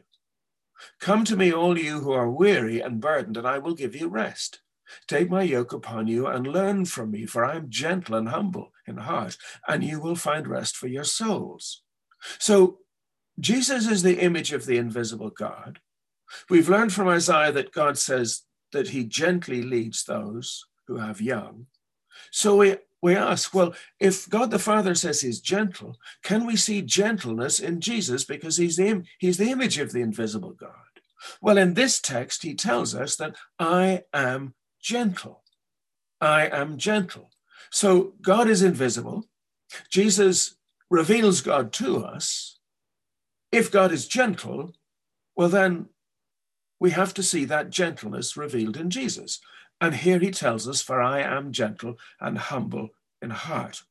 Come 0.99 1.23
to 1.25 1.37
me, 1.37 1.53
all 1.53 1.77
you 1.77 1.99
who 1.99 2.13
are 2.13 2.31
weary 2.31 2.81
and 2.81 2.99
burdened, 2.99 3.37
and 3.37 3.47
I 3.47 3.59
will 3.59 3.75
give 3.75 3.95
you 3.95 4.07
rest. 4.07 4.61
Take 5.07 5.29
my 5.29 5.43
yoke 5.43 5.73
upon 5.73 6.07
you 6.07 6.27
and 6.27 6.47
learn 6.47 6.85
from 6.85 7.11
me, 7.11 7.25
for 7.25 7.45
I 7.45 7.55
am 7.55 7.69
gentle 7.69 8.15
and 8.15 8.29
humble 8.29 8.71
in 8.87 8.97
heart, 8.97 9.37
and 9.67 9.83
you 9.83 9.99
will 9.99 10.15
find 10.15 10.47
rest 10.47 10.75
for 10.75 10.87
your 10.87 11.03
souls. 11.03 11.83
So, 12.39 12.79
Jesus 13.39 13.87
is 13.87 14.01
the 14.01 14.19
image 14.19 14.53
of 14.53 14.65
the 14.65 14.77
invisible 14.77 15.29
God. 15.29 15.79
We've 16.49 16.69
learned 16.69 16.93
from 16.93 17.07
Isaiah 17.07 17.51
that 17.51 17.73
God 17.73 17.97
says 17.97 18.43
that 18.71 18.89
he 18.89 19.03
gently 19.03 19.61
leads 19.61 20.03
those 20.03 20.65
who 20.87 20.97
have 20.97 21.21
young. 21.21 21.67
So 22.31 22.57
we, 22.57 22.77
we 23.01 23.15
ask, 23.15 23.53
well, 23.53 23.73
if 23.99 24.29
God 24.29 24.51
the 24.51 24.59
Father 24.59 24.95
says 24.95 25.21
he's 25.21 25.39
gentle, 25.39 25.97
can 26.23 26.45
we 26.45 26.55
see 26.55 26.81
gentleness 26.81 27.59
in 27.59 27.81
Jesus 27.81 28.23
because 28.23 28.57
he's 28.57 28.77
the, 28.77 29.03
he's 29.19 29.37
the 29.37 29.51
image 29.51 29.77
of 29.77 29.91
the 29.91 30.01
invisible 30.01 30.53
God? 30.53 30.71
Well, 31.41 31.57
in 31.57 31.73
this 31.73 31.99
text, 31.99 32.43
he 32.43 32.55
tells 32.55 32.93
us 32.93 33.15
that 33.17 33.35
I 33.59 34.03
am 34.13 34.53
gentle. 34.85 35.41
I 36.21 36.45
am 36.47 36.77
gentle. 36.77 37.31
So 37.71 38.13
God 38.21 38.47
is 38.47 38.61
invisible. 38.61 39.25
Jesus 39.89 40.55
reveals 40.91 41.41
God 41.41 41.73
to 41.73 42.05
us. 42.05 42.59
If 43.51 43.71
God 43.71 43.91
is 43.91 44.07
gentle, 44.07 44.73
well, 45.35 45.49
then 45.49 45.87
we 46.79 46.91
have 46.91 47.15
to 47.15 47.23
see 47.23 47.45
that 47.45 47.71
gentleness 47.71 48.37
revealed 48.37 48.77
in 48.77 48.91
Jesus. 48.91 49.39
And 49.81 49.95
here 49.95 50.19
he 50.19 50.29
tells 50.29 50.67
us, 50.67 50.81
For 50.81 51.01
I 51.01 51.21
am 51.21 51.51
gentle 51.51 51.95
and 52.21 52.37
humble 52.37 52.89
in 53.23 53.31
heart. 53.31 53.81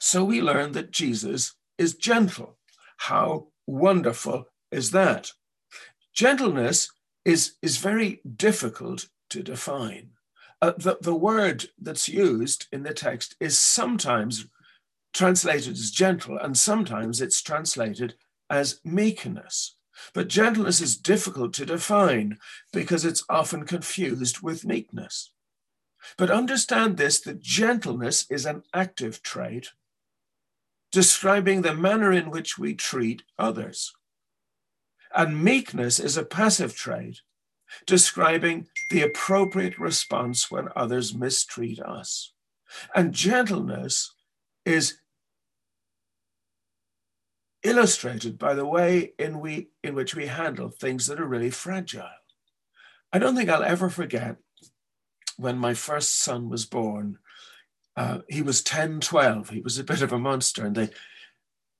So 0.00 0.24
we 0.24 0.42
learn 0.42 0.72
that 0.72 0.90
Jesus 0.90 1.54
is 1.78 1.94
gentle. 1.94 2.58
How 2.96 3.48
wonderful 3.66 4.46
is 4.72 4.90
that? 4.90 5.30
Gentleness 6.12 6.90
is, 7.24 7.54
is 7.62 7.76
very 7.76 8.20
difficult 8.36 9.06
to 9.34 9.42
define. 9.42 10.10
Uh, 10.62 10.72
the, 10.78 10.96
the 11.02 11.14
word 11.14 11.66
that's 11.76 12.08
used 12.08 12.68
in 12.72 12.84
the 12.84 12.94
text 12.94 13.34
is 13.40 13.58
sometimes 13.58 14.46
translated 15.12 15.72
as 15.72 15.90
gentle, 15.90 16.38
and 16.38 16.56
sometimes 16.56 17.20
it's 17.20 17.42
translated 17.42 18.14
as 18.48 18.80
meekness. 18.84 19.76
But 20.12 20.28
gentleness 20.28 20.80
is 20.80 20.96
difficult 20.96 21.52
to 21.54 21.66
define 21.66 22.38
because 22.72 23.04
it's 23.04 23.24
often 23.28 23.64
confused 23.64 24.40
with 24.40 24.64
meekness. 24.64 25.32
But 26.16 26.30
understand 26.30 26.96
this 26.96 27.20
that 27.20 27.42
gentleness 27.42 28.26
is 28.30 28.46
an 28.46 28.62
active 28.72 29.20
trait 29.22 29.72
describing 30.92 31.62
the 31.62 31.74
manner 31.74 32.12
in 32.12 32.30
which 32.30 32.56
we 32.56 32.74
treat 32.74 33.24
others. 33.36 33.92
And 35.12 35.42
meekness 35.42 35.98
is 35.98 36.16
a 36.16 36.24
passive 36.24 36.76
trait 36.76 37.20
describing 37.86 38.66
the 38.94 39.02
appropriate 39.02 39.76
response 39.76 40.52
when 40.52 40.68
others 40.76 41.16
mistreat 41.16 41.80
us. 41.80 42.32
And 42.94 43.12
gentleness 43.12 44.14
is 44.64 44.98
illustrated 47.64 48.38
by 48.38 48.54
the 48.54 48.64
way 48.64 49.14
in, 49.18 49.40
we, 49.40 49.70
in 49.82 49.96
which 49.96 50.14
we 50.14 50.26
handle 50.26 50.68
things 50.68 51.08
that 51.08 51.18
are 51.18 51.26
really 51.26 51.50
fragile. 51.50 52.06
I 53.12 53.18
don't 53.18 53.34
think 53.34 53.50
I'll 53.50 53.64
ever 53.64 53.90
forget 53.90 54.36
when 55.38 55.58
my 55.58 55.74
first 55.74 56.20
son 56.20 56.48
was 56.48 56.64
born. 56.64 57.18
Uh, 57.96 58.18
he 58.28 58.42
was 58.42 58.62
10, 58.62 59.00
12. 59.00 59.50
He 59.50 59.60
was 59.60 59.76
a 59.76 59.82
bit 59.82 60.02
of 60.02 60.12
a 60.12 60.20
monster, 60.20 60.64
and 60.64 60.76
the 60.76 60.92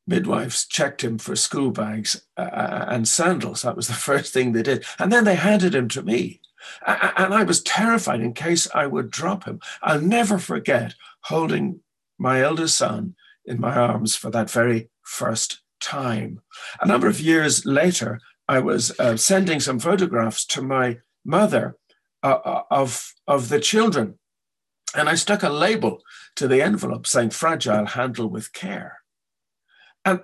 midwives 0.05 0.67
checked 0.67 1.05
him 1.05 1.19
for 1.19 1.37
school 1.37 1.71
bags 1.71 2.27
uh, 2.37 2.41
uh 2.41 2.85
and 2.89 3.07
sandals. 3.07 3.63
That 3.63 3.77
was 3.77 3.87
the 3.87 3.93
first 4.11 4.33
thing 4.33 4.51
they 4.51 4.65
did. 4.65 4.85
And 4.99 5.13
then 5.13 5.23
they 5.23 5.37
handed 5.37 5.77
him 5.77 5.87
to 5.91 6.03
me. 6.03 6.41
And 6.87 7.35
I 7.35 7.45
was 7.45 7.63
terrified 7.63 8.21
in 8.21 8.33
case 8.33 8.69
I 8.75 8.87
would 8.87 9.11
drop 9.11 9.45
him. 9.45 9.61
I'll 9.83 10.01
never 10.01 10.39
forget 10.39 10.95
holding 11.23 11.81
my 12.19 12.43
eldest 12.43 12.77
son 12.77 13.15
in 13.45 13.61
my 13.61 13.75
arms 13.75 14.15
for 14.17 14.31
that 14.31 14.51
very 14.51 14.91
first 15.03 15.61
time. 15.81 16.41
A 16.81 16.87
number 16.87 17.07
of 17.09 17.21
years 17.21 17.67
later, 17.67 18.21
I 18.49 18.61
was 18.61 18.99
uh, 18.99 19.17
sending 19.17 19.61
some 19.61 19.79
photographs 19.79 20.45
to 20.47 20.63
my 20.63 20.99
mother 21.25 21.77
uh, 22.23 22.39
uh, 22.45 22.63
of, 22.71 23.15
of 23.27 23.49
the 23.49 23.61
children. 23.61 24.19
And 24.97 25.09
I 25.09 25.15
stuck 25.15 25.43
a 25.43 25.49
label 25.49 26.03
to 26.37 26.47
the 26.47 26.63
envelope 26.63 27.07
saying 27.07 27.31
fragile, 27.31 27.87
handle 27.87 28.29
with 28.29 28.53
care. 28.53 29.01
And, 30.05 30.21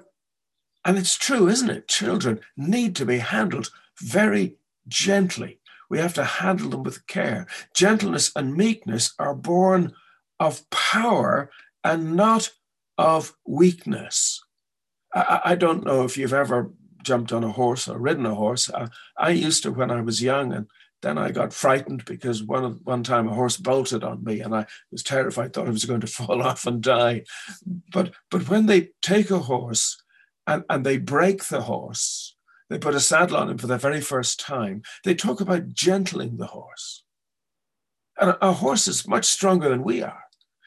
and 0.85 0.97
it's 0.97 1.17
true, 1.17 1.49
isn't 1.49 1.71
it? 1.71 1.89
Children 1.89 2.41
need 2.57 2.95
to 2.97 3.07
be 3.07 3.19
handled 3.19 3.71
very 4.01 4.57
gently. 4.89 5.60
We 5.91 5.99
have 5.99 6.15
to 6.15 6.25
handle 6.25 6.71
them 6.71 6.85
with 6.85 7.07
care. 7.07 7.47
Gentleness 7.75 8.33
and 8.35 8.55
meekness 8.55 9.13
are 9.19 9.35
born 9.35 9.93
of 10.39 10.69
power 10.71 11.51
and 11.85 12.17
not 12.17 12.51
of 12.97 13.35
weakness. 13.47 14.43
I, 15.13 15.41
I 15.45 15.55
don't 15.57 15.85
know 15.85 16.05
if 16.05 16.17
you've 16.17 16.33
ever 16.33 16.73
jumped 17.03 17.33
on 17.33 17.45
a 17.45 17.53
horse 17.53 17.89
or 17.89 17.99
ridden 17.99 18.27
a 18.27 18.35
horse. 18.35 18.71
I, 18.73 18.89
I 19.19 19.31
used 19.31 19.63
to 19.65 19.73
when 19.73 19.91
I 19.91 20.01
was 20.01 20.23
young, 20.23 20.53
and 20.53 20.67
then 21.03 21.19
I 21.19 21.31
got 21.33 21.53
frightened 21.53 22.05
because 22.05 22.43
one 22.43 22.81
one 22.85 23.03
time 23.03 23.27
a 23.27 23.35
horse 23.35 23.57
bolted 23.57 24.05
on 24.05 24.23
me, 24.23 24.41
and 24.41 24.55
I 24.55 24.67
was 24.93 25.03
terrified, 25.03 25.53
thought 25.53 25.67
I 25.67 25.73
was 25.73 25.87
going 25.87 26.03
to 26.03 26.07
fall 26.19 26.43
off 26.43 26.67
and 26.67 26.83
die. 26.83 27.25
But 27.93 28.13
but 28.31 28.49
when 28.49 28.67
they 28.67 28.91
take 29.03 29.31
a 29.31 29.39
horse 29.41 30.03
and, 30.47 30.65
and 30.71 30.85
they 30.85 30.99
break 30.99 31.45
the 31.45 31.63
horse, 31.63 32.37
they 32.71 32.79
put 32.79 32.95
a 32.95 33.01
saddle 33.01 33.37
on 33.37 33.51
him 33.51 33.59
for 33.59 33.67
the 33.67 33.77
very 33.77 34.01
first 34.01 34.41
time. 34.41 34.83
They 35.05 35.15
talk 35.15 35.41
about 35.41 35.75
gentling 35.75 36.37
the 36.37 36.47
horse. 36.47 37.05
And 38.19 38.31
a, 38.31 38.49
a 38.49 38.53
horse 38.53 38.87
is 38.87 39.09
much 39.09 39.27
stronger 39.27 39.69
than 39.69 39.83
we 39.83 40.03
are. 40.03 40.23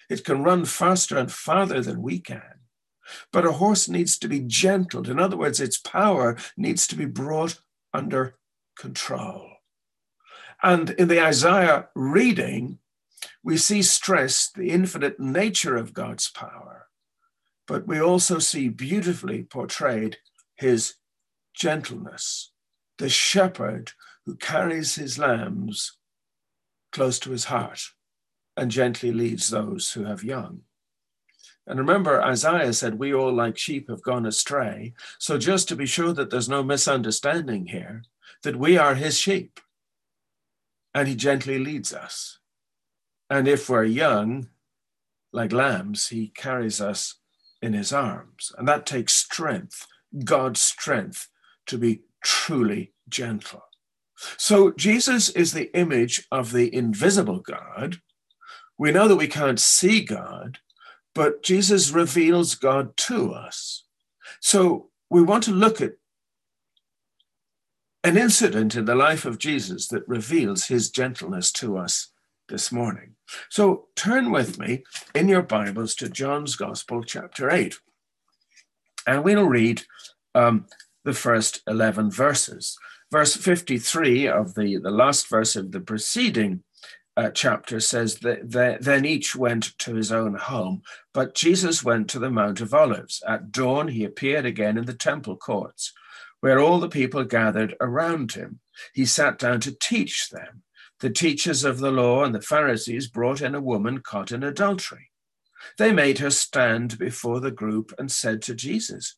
It 0.09 0.25
can 0.25 0.43
run 0.43 0.65
faster 0.65 1.17
and 1.17 1.31
farther 1.31 1.81
than 1.81 2.01
we 2.01 2.19
can. 2.19 2.59
But 3.31 3.45
a 3.45 3.53
horse 3.53 3.87
needs 3.87 4.17
to 4.19 4.27
be 4.27 4.41
gentled. 4.41 5.07
In 5.07 5.17
other 5.17 5.37
words, 5.37 5.59
its 5.59 5.77
power 5.77 6.37
needs 6.57 6.87
to 6.87 6.95
be 6.95 7.05
brought 7.05 7.59
under 7.93 8.35
control. 8.77 9.49
And 10.61 10.91
in 10.91 11.07
the 11.07 11.21
Isaiah 11.21 11.87
reading, 11.95 12.79
we 13.43 13.57
see 13.57 13.81
stressed 13.81 14.55
the 14.55 14.69
infinite 14.69 15.19
nature 15.19 15.77
of 15.77 15.93
God's 15.93 16.29
power, 16.29 16.87
but 17.67 17.87
we 17.87 17.99
also 18.01 18.39
see 18.39 18.69
beautifully 18.69 19.43
portrayed 19.43 20.17
his 20.55 20.95
gentleness, 21.53 22.51
the 22.97 23.09
shepherd 23.09 23.91
who 24.25 24.35
carries 24.35 24.95
his 24.95 25.17
lambs 25.19 25.97
close 26.91 27.19
to 27.19 27.31
his 27.31 27.45
heart 27.45 27.81
and 28.55 28.71
gently 28.71 29.11
leads 29.11 29.49
those 29.49 29.91
who 29.91 30.05
have 30.05 30.23
young. 30.23 30.61
And 31.65 31.79
remember, 31.79 32.21
Isaiah 32.21 32.73
said, 32.73 32.99
We 32.99 33.13
all 33.13 33.33
like 33.33 33.57
sheep 33.57 33.89
have 33.89 34.03
gone 34.03 34.25
astray. 34.25 34.93
So, 35.17 35.37
just 35.37 35.69
to 35.69 35.75
be 35.75 35.85
sure 35.85 36.13
that 36.13 36.29
there's 36.29 36.49
no 36.49 36.61
misunderstanding 36.61 37.67
here, 37.67 38.03
that 38.43 38.57
we 38.57 38.77
are 38.77 38.95
his 38.95 39.17
sheep 39.17 39.59
and 40.93 41.07
he 41.07 41.15
gently 41.15 41.57
leads 41.57 41.93
us. 41.93 42.39
And 43.29 43.47
if 43.47 43.69
we're 43.69 43.85
young, 43.85 44.49
like 45.31 45.51
lambs, 45.51 46.09
he 46.09 46.27
carries 46.27 46.79
us 46.79 47.15
in 47.61 47.73
his 47.73 47.91
arms. 47.91 48.51
And 48.57 48.67
that 48.67 48.85
takes 48.85 49.13
strength, 49.13 49.87
God's 50.23 50.61
strength, 50.61 51.29
to 51.67 51.77
be 51.77 52.01
truly 52.23 52.93
gentle. 53.09 53.63
So 54.37 54.71
Jesus 54.71 55.29
is 55.29 55.53
the 55.53 55.75
image 55.77 56.25
of 56.31 56.51
the 56.51 56.73
invisible 56.73 57.39
God. 57.39 57.99
We 58.77 58.91
know 58.91 59.07
that 59.07 59.15
we 59.15 59.27
can't 59.27 59.59
see 59.59 60.03
God, 60.03 60.59
but 61.13 61.43
Jesus 61.43 61.91
reveals 61.91 62.55
God 62.55 62.95
to 62.97 63.33
us. 63.33 63.83
So 64.39 64.89
we 65.09 65.21
want 65.21 65.43
to 65.43 65.51
look 65.51 65.81
at 65.81 65.93
an 68.03 68.17
incident 68.17 68.75
in 68.75 68.85
the 68.85 68.95
life 68.95 69.25
of 69.25 69.37
Jesus 69.37 69.87
that 69.87 70.07
reveals 70.07 70.65
his 70.65 70.89
gentleness 70.89 71.51
to 71.53 71.77
us 71.77 72.09
this 72.49 72.71
morning. 72.71 73.15
So 73.49 73.87
turn 73.95 74.31
with 74.31 74.59
me 74.59 74.83
in 75.15 75.29
your 75.29 75.41
Bibles 75.41 75.95
to 75.95 76.09
John's 76.09 76.55
Gospel, 76.55 77.03
chapter 77.03 77.49
8. 77.49 77.77
And 79.07 79.23
we'll 79.23 79.47
read 79.47 79.83
um, 80.35 80.65
the 81.03 81.13
first 81.13 81.61
11 81.67 82.11
verses. 82.11 82.77
Verse 83.11 83.35
53 83.35 84.27
of 84.27 84.55
the, 84.55 84.77
the 84.77 84.91
last 84.91 85.29
verse 85.29 85.55
of 85.55 85.71
the 85.71 85.79
preceding 85.79 86.63
uh, 87.15 87.29
chapter 87.29 87.79
says 87.79 88.15
that 88.19 88.77
then 88.81 89.05
each 89.05 89.35
went 89.35 89.77
to 89.77 89.93
his 89.93 90.11
own 90.11 90.35
home, 90.35 90.81
but 91.13 91.35
Jesus 91.35 91.83
went 91.83 92.09
to 92.09 92.19
the 92.19 92.31
Mount 92.31 92.59
of 92.59 92.73
Olives. 92.73 93.21
At 93.27 93.51
dawn, 93.51 93.89
he 93.89 94.03
appeared 94.03 94.45
again 94.45 94.77
in 94.77 94.85
the 94.85 94.95
temple 94.95 95.37
courts, 95.37 95.93
where 96.39 96.59
all 96.59 96.79
the 96.79 96.89
people 96.89 97.23
gathered 97.23 97.75
around 97.79 98.31
him. 98.31 98.59
He 98.93 99.05
sat 99.05 99.37
down 99.37 99.59
to 99.61 99.77
teach 99.79 100.29
them. 100.29 100.63
The 101.01 101.11
teachers 101.11 101.63
of 101.63 101.79
the 101.79 101.91
law 101.91 102.23
and 102.23 102.33
the 102.33 102.41
Pharisees 102.41 103.07
brought 103.07 103.41
in 103.41 103.53
a 103.53 103.61
woman 103.61 103.99
caught 103.99 104.31
in 104.31 104.43
adultery. 104.43 105.11
They 105.77 105.91
made 105.91 106.19
her 106.19 106.31
stand 106.31 106.97
before 106.97 107.39
the 107.39 107.51
group 107.51 107.93
and 107.97 108.11
said 108.11 108.41
to 108.43 108.55
Jesus, 108.55 109.15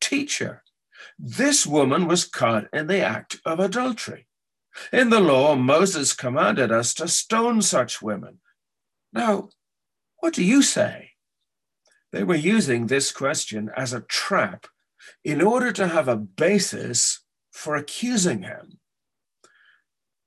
Teacher, 0.00 0.62
this 1.18 1.66
woman 1.66 2.06
was 2.06 2.24
caught 2.24 2.68
in 2.72 2.86
the 2.86 3.00
act 3.00 3.40
of 3.44 3.60
adultery. 3.60 4.26
In 4.92 5.10
the 5.10 5.20
law, 5.20 5.54
Moses 5.54 6.12
commanded 6.12 6.70
us 6.70 6.92
to 6.94 7.08
stone 7.08 7.62
such 7.62 8.02
women. 8.02 8.38
Now, 9.12 9.48
what 10.18 10.34
do 10.34 10.44
you 10.44 10.62
say? 10.62 11.12
They 12.12 12.24
were 12.24 12.34
using 12.34 12.86
this 12.86 13.12
question 13.12 13.70
as 13.76 13.92
a 13.92 14.00
trap 14.00 14.66
in 15.24 15.40
order 15.40 15.72
to 15.72 15.88
have 15.88 16.08
a 16.08 16.16
basis 16.16 17.20
for 17.52 17.76
accusing 17.76 18.42
him. 18.42 18.78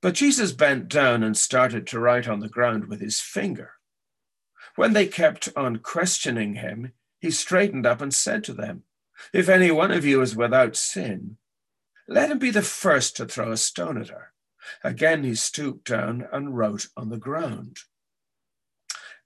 But 0.01 0.15
Jesus 0.15 0.51
bent 0.53 0.87
down 0.87 1.23
and 1.23 1.35
started 1.37 1.85
to 1.87 1.99
write 1.99 2.27
on 2.27 2.39
the 2.39 2.49
ground 2.49 2.87
with 2.87 3.01
his 3.01 3.19
finger. 3.19 3.73
When 4.75 4.93
they 4.93 5.07
kept 5.07 5.49
on 5.55 5.79
questioning 5.79 6.55
him, 6.55 6.93
he 7.19 7.31
straightened 7.31 7.85
up 7.85 8.01
and 8.01 8.13
said 8.13 8.43
to 8.45 8.53
them, 8.53 8.83
If 9.33 9.49
any 9.49 9.71
one 9.71 9.91
of 9.91 10.05
you 10.05 10.21
is 10.21 10.35
without 10.35 10.75
sin, 10.75 11.37
let 12.07 12.31
him 12.31 12.39
be 12.39 12.51
the 12.51 12.61
first 12.61 13.15
to 13.17 13.25
throw 13.25 13.51
a 13.51 13.57
stone 13.57 14.01
at 14.01 14.09
her. 14.09 14.33
Again, 14.83 15.23
he 15.23 15.35
stooped 15.35 15.87
down 15.87 16.27
and 16.31 16.57
wrote 16.57 16.87
on 16.97 17.09
the 17.09 17.17
ground. 17.17 17.79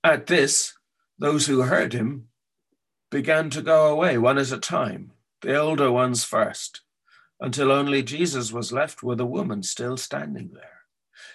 At 0.04 0.28
this, 0.28 0.74
those 1.18 1.48
who 1.48 1.62
heard 1.62 1.94
him 1.94 2.28
began 3.10 3.50
to 3.52 3.62
go 3.62 3.88
away 3.88 4.18
one 4.18 4.38
at 4.38 4.52
a 4.52 4.58
time, 4.58 5.12
the 5.42 5.56
older 5.56 5.92
ones 5.92 6.24
first, 6.24 6.82
until 7.40 7.72
only 7.72 8.04
Jesus 8.04 8.52
was 8.52 8.74
left 8.74 9.04
with 9.04 9.20
a 9.20 9.26
woman 9.26 9.64
still 9.64 9.98
standing 9.98 10.52
there. 10.54 10.82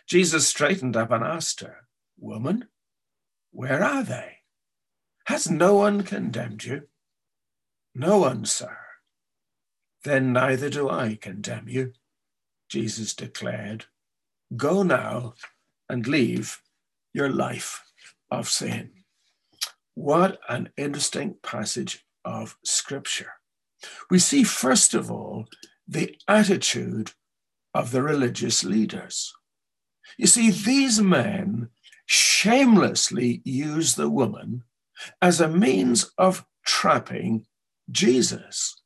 Jesus 0.07 0.49
straightened 0.49 0.97
up 0.97 1.11
and 1.11 1.25
asked 1.25 1.61
her, 1.61 1.87
Woman, 2.19 2.69
where 3.53 3.83
are 3.83 4.03
they? 4.03 4.39
Has 5.27 5.51
no 5.51 5.75
one 5.75 6.03
condemned 6.03 6.65
you? 6.65 6.89
No 8.01 8.19
one, 8.19 8.45
sir. 8.45 8.79
Then 10.05 10.33
neither 10.33 10.71
do 10.71 10.89
I 10.89 11.19
condemn 11.21 11.69
you, 11.69 11.95
Jesus 12.69 13.13
declared. 13.13 13.87
Go 14.57 14.85
now 14.85 15.35
and 15.89 16.07
leave 16.07 16.63
your 17.13 17.29
life 17.29 17.83
of 18.31 18.49
sin. 18.49 18.93
What 19.95 20.39
an 20.49 20.69
interesting 20.77 21.39
passage 21.43 22.07
of 22.25 22.57
scripture. 22.65 23.33
We 24.09 24.21
see, 24.21 24.45
first 24.45 24.95
of 24.95 25.11
all, 25.11 25.47
the 25.89 26.17
attitude 26.29 27.11
of 27.75 27.91
the 27.91 28.03
religious 28.03 28.63
leaders. 28.63 29.35
You 30.17 30.29
see, 30.29 30.53
these 30.53 31.01
men 31.01 31.71
shamelessly 32.07 33.43
use 33.45 33.97
the 33.97 34.09
woman 34.09 34.63
as 35.21 35.41
a 35.41 35.49
means 35.49 36.13
of 36.17 36.47
trapping 36.65 37.45
Jesus. 37.91 38.77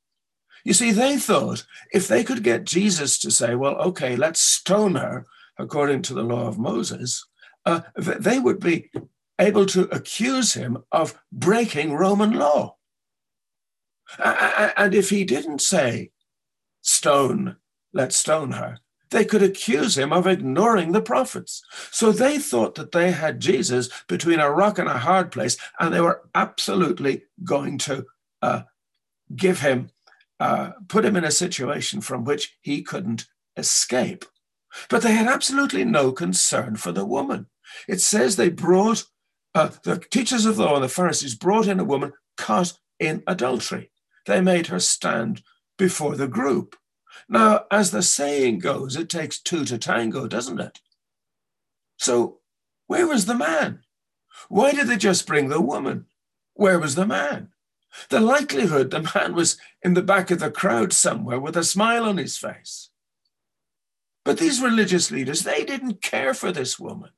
You 0.64 0.72
see, 0.72 0.92
they 0.92 1.16
thought 1.18 1.66
if 1.92 2.06
they 2.06 2.22
could 2.22 2.42
get 2.42 2.64
Jesus 2.64 3.18
to 3.18 3.30
say, 3.30 3.54
well, 3.54 3.76
okay, 3.76 4.16
let's 4.16 4.40
stone 4.40 4.94
her 4.94 5.26
according 5.58 6.02
to 6.02 6.14
the 6.14 6.22
law 6.22 6.46
of 6.46 6.58
Moses, 6.58 7.26
uh, 7.66 7.80
they 7.96 8.38
would 8.38 8.60
be 8.60 8.90
able 9.38 9.66
to 9.66 9.82
accuse 9.94 10.54
him 10.54 10.78
of 10.92 11.20
breaking 11.32 11.94
Roman 11.94 12.32
law. 12.32 12.76
And 14.18 14.94
if 14.94 15.10
he 15.10 15.24
didn't 15.24 15.60
say, 15.60 16.10
stone, 16.82 17.56
let's 17.92 18.16
stone 18.16 18.52
her, 18.52 18.78
they 19.10 19.24
could 19.24 19.42
accuse 19.42 19.96
him 19.96 20.12
of 20.12 20.26
ignoring 20.26 20.92
the 20.92 21.02
prophets. 21.02 21.62
So 21.90 22.12
they 22.12 22.38
thought 22.38 22.74
that 22.76 22.92
they 22.92 23.12
had 23.12 23.40
Jesus 23.40 23.88
between 24.08 24.40
a 24.40 24.50
rock 24.50 24.78
and 24.78 24.88
a 24.88 24.98
hard 24.98 25.30
place, 25.30 25.56
and 25.78 25.92
they 25.92 26.00
were 26.00 26.22
absolutely 26.34 27.24
going 27.44 27.78
to 27.78 28.06
uh, 28.40 28.62
give 29.34 29.60
him, 29.60 29.90
uh, 30.40 30.72
put 30.88 31.04
him 31.04 31.16
in 31.16 31.24
a 31.24 31.30
situation 31.30 32.00
from 32.00 32.24
which 32.24 32.56
he 32.60 32.82
couldn't 32.82 33.26
escape. 33.56 34.24
But 34.88 35.02
they 35.02 35.12
had 35.12 35.28
absolutely 35.28 35.84
no 35.84 36.12
concern 36.12 36.76
for 36.76 36.92
the 36.92 37.04
woman. 37.04 37.46
It 37.88 38.00
says 38.00 38.36
they 38.36 38.48
brought, 38.48 39.04
uh, 39.54 39.70
the 39.82 39.98
teachers 39.98 40.46
of 40.46 40.56
the 40.56 40.64
law 40.64 40.76
and 40.76 40.84
the 40.84 40.88
Pharisees 40.88 41.34
brought 41.34 41.66
in 41.66 41.78
a 41.78 41.84
woman 41.84 42.12
caught 42.36 42.78
in 42.98 43.22
adultery. 43.26 43.90
They 44.26 44.40
made 44.40 44.68
her 44.68 44.80
stand 44.80 45.42
before 45.78 46.16
the 46.16 46.28
group. 46.28 46.76
Now, 47.28 47.66
as 47.70 47.90
the 47.90 48.02
saying 48.02 48.60
goes, 48.60 48.96
it 48.96 49.08
takes 49.08 49.40
two 49.40 49.64
to 49.66 49.78
tango, 49.78 50.26
doesn't 50.26 50.60
it? 50.60 50.80
So, 51.98 52.38
where 52.86 53.06
was 53.06 53.26
the 53.26 53.34
man? 53.34 53.80
Why 54.48 54.72
did 54.72 54.88
they 54.88 54.96
just 54.96 55.26
bring 55.26 55.48
the 55.48 55.60
woman? 55.60 56.06
Where 56.54 56.78
was 56.78 56.94
the 56.94 57.06
man? 57.06 57.51
The 58.08 58.20
likelihood 58.20 58.90
the 58.90 59.10
man 59.14 59.34
was 59.34 59.56
in 59.82 59.94
the 59.94 60.02
back 60.02 60.30
of 60.30 60.38
the 60.38 60.50
crowd 60.50 60.92
somewhere 60.92 61.40
with 61.40 61.56
a 61.56 61.64
smile 61.64 62.04
on 62.04 62.16
his 62.16 62.36
face. 62.36 62.90
But 64.24 64.38
these 64.38 64.62
religious 64.62 65.10
leaders, 65.10 65.42
they 65.42 65.64
didn't 65.64 66.00
care 66.00 66.32
for 66.32 66.52
this 66.52 66.78
woman. 66.78 67.10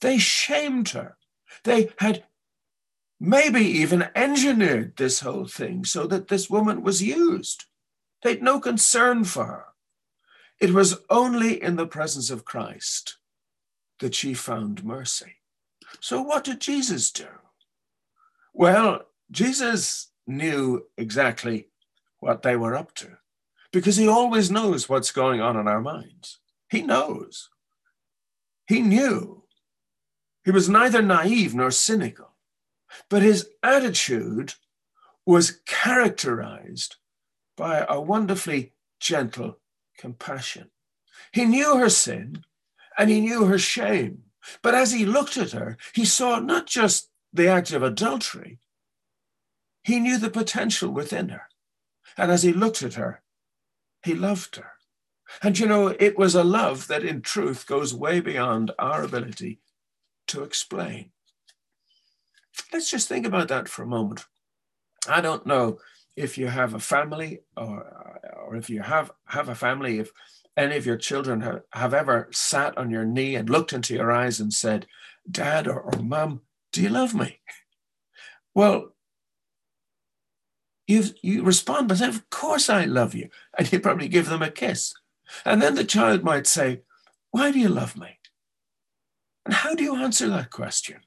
They 0.00 0.18
shamed 0.18 0.90
her. 0.90 1.16
They 1.64 1.90
had 1.98 2.24
maybe 3.20 3.60
even 3.60 4.08
engineered 4.14 4.96
this 4.96 5.20
whole 5.20 5.46
thing 5.46 5.84
so 5.84 6.06
that 6.06 6.28
this 6.28 6.48
woman 6.48 6.82
was 6.82 7.02
used. 7.02 7.64
They'd 8.22 8.42
no 8.42 8.60
concern 8.60 9.24
for 9.24 9.44
her. 9.44 9.64
It 10.60 10.72
was 10.72 11.00
only 11.10 11.60
in 11.62 11.76
the 11.76 11.86
presence 11.86 12.30
of 12.30 12.44
Christ 12.44 13.18
that 14.00 14.14
she 14.14 14.34
found 14.34 14.84
mercy. 14.84 15.36
So, 16.00 16.20
what 16.20 16.44
did 16.44 16.60
Jesus 16.60 17.10
do? 17.10 17.26
Well, 18.52 19.07
Jesus 19.30 20.10
knew 20.26 20.86
exactly 20.96 21.68
what 22.20 22.42
they 22.42 22.56
were 22.56 22.74
up 22.74 22.94
to 22.94 23.18
because 23.72 23.96
he 23.96 24.08
always 24.08 24.50
knows 24.50 24.88
what's 24.88 25.12
going 25.12 25.40
on 25.40 25.56
in 25.56 25.68
our 25.68 25.80
minds. 25.80 26.40
He 26.70 26.82
knows. 26.82 27.50
He 28.66 28.82
knew. 28.82 29.44
He 30.44 30.50
was 30.50 30.68
neither 30.68 31.02
naive 31.02 31.54
nor 31.54 31.70
cynical, 31.70 32.34
but 33.08 33.22
his 33.22 33.48
attitude 33.62 34.54
was 35.26 35.60
characterized 35.66 36.96
by 37.56 37.84
a 37.88 38.00
wonderfully 38.00 38.72
gentle 38.98 39.58
compassion. 39.98 40.70
He 41.32 41.44
knew 41.44 41.76
her 41.76 41.90
sin 41.90 42.44
and 42.96 43.10
he 43.10 43.20
knew 43.20 43.44
her 43.44 43.58
shame, 43.58 44.22
but 44.62 44.74
as 44.74 44.92
he 44.92 45.04
looked 45.04 45.36
at 45.36 45.52
her, 45.52 45.76
he 45.94 46.04
saw 46.04 46.38
not 46.38 46.66
just 46.66 47.10
the 47.32 47.48
act 47.48 47.72
of 47.72 47.82
adultery, 47.82 48.58
he 49.88 49.98
knew 50.00 50.18
the 50.18 50.28
potential 50.28 50.90
within 50.90 51.30
her. 51.30 51.44
And 52.18 52.30
as 52.30 52.42
he 52.42 52.52
looked 52.52 52.82
at 52.82 52.94
her, 52.94 53.22
he 54.04 54.12
loved 54.12 54.56
her. 54.56 54.72
And 55.42 55.58
you 55.58 55.66
know, 55.66 55.88
it 55.98 56.18
was 56.18 56.34
a 56.34 56.44
love 56.44 56.88
that 56.88 57.04
in 57.04 57.22
truth 57.22 57.66
goes 57.66 57.94
way 57.94 58.20
beyond 58.20 58.70
our 58.78 59.02
ability 59.02 59.60
to 60.26 60.42
explain. 60.42 61.12
Let's 62.70 62.90
just 62.90 63.08
think 63.08 63.24
about 63.24 63.48
that 63.48 63.66
for 63.66 63.82
a 63.82 63.86
moment. 63.86 64.26
I 65.08 65.22
don't 65.22 65.46
know 65.46 65.78
if 66.16 66.36
you 66.36 66.48
have 66.48 66.74
a 66.74 66.80
family 66.80 67.40
or, 67.56 68.20
or 68.44 68.56
if 68.56 68.68
you 68.68 68.82
have, 68.82 69.10
have 69.28 69.48
a 69.48 69.54
family, 69.54 70.00
if 70.00 70.10
any 70.54 70.76
of 70.76 70.84
your 70.84 70.98
children 70.98 71.40
have, 71.40 71.62
have 71.72 71.94
ever 71.94 72.28
sat 72.30 72.76
on 72.76 72.90
your 72.90 73.06
knee 73.06 73.36
and 73.36 73.48
looked 73.48 73.72
into 73.72 73.94
your 73.94 74.12
eyes 74.12 74.38
and 74.38 74.52
said, 74.52 74.86
Dad 75.30 75.66
or, 75.66 75.80
or 75.80 75.98
Mom, 76.02 76.42
do 76.72 76.82
you 76.82 76.90
love 76.90 77.14
me? 77.14 77.40
Well, 78.54 78.92
you 80.88 81.04
you 81.22 81.44
respond 81.44 81.88
by 81.88 81.94
saying, 81.94 82.14
Of 82.14 82.28
course 82.30 82.68
I 82.68 82.86
love 82.86 83.14
you. 83.14 83.28
And 83.56 83.70
you 83.70 83.78
probably 83.78 84.08
give 84.08 84.28
them 84.28 84.42
a 84.42 84.50
kiss. 84.50 84.94
And 85.44 85.62
then 85.62 85.74
the 85.74 85.84
child 85.84 86.24
might 86.24 86.46
say, 86.46 86.80
Why 87.30 87.52
do 87.52 87.60
you 87.60 87.68
love 87.68 87.96
me? 87.96 88.18
And 89.44 89.54
how 89.54 89.74
do 89.74 89.84
you 89.84 89.94
answer 89.96 90.28
that 90.28 90.50
question? 90.50 91.00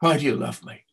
Why 0.00 0.18
do 0.18 0.24
you 0.24 0.34
love 0.34 0.64
me? 0.64 0.84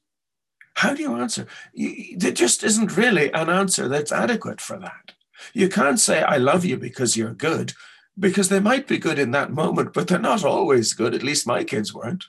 How 0.76 0.94
do 0.94 1.02
you 1.02 1.16
answer? 1.16 1.48
You, 1.74 2.18
there 2.18 2.32
just 2.32 2.64
isn't 2.64 2.96
really 2.96 3.32
an 3.34 3.50
answer 3.50 3.88
that's 3.88 4.12
adequate 4.12 4.62
for 4.62 4.80
that. 4.80 5.14
You 5.54 5.68
can't 5.68 6.00
say, 6.00 6.22
I 6.22 6.38
love 6.38 6.64
you 6.64 6.78
because 6.78 7.18
you're 7.18 7.34
good, 7.34 7.74
because 8.18 8.50
they 8.50 8.60
might 8.60 8.88
be 8.88 8.98
good 8.98 9.20
in 9.20 9.32
that 9.32 9.52
moment, 9.52 9.94
but 9.94 10.08
they're 10.08 10.20
not 10.20 10.46
always 10.46 10.94
good. 10.94 11.14
At 11.14 11.24
least 11.24 11.46
my 11.48 11.64
kids 11.64 11.94
weren't. 11.94 12.26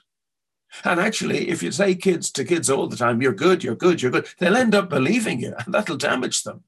And 0.83 0.99
actually, 0.99 1.49
if 1.49 1.61
you 1.61 1.71
say 1.71 1.95
kids 1.95 2.31
to 2.31 2.43
kids 2.43 2.69
all 2.69 2.87
the 2.87 2.97
time, 2.97 3.21
you're 3.21 3.33
good, 3.33 3.63
you're 3.63 3.75
good, 3.75 4.01
you're 4.01 4.11
good, 4.11 4.27
they'll 4.39 4.57
end 4.57 4.73
up 4.73 4.89
believing 4.89 5.39
you, 5.39 5.53
and 5.65 5.73
that'll 5.73 5.97
damage 5.97 6.43
them. 6.43 6.63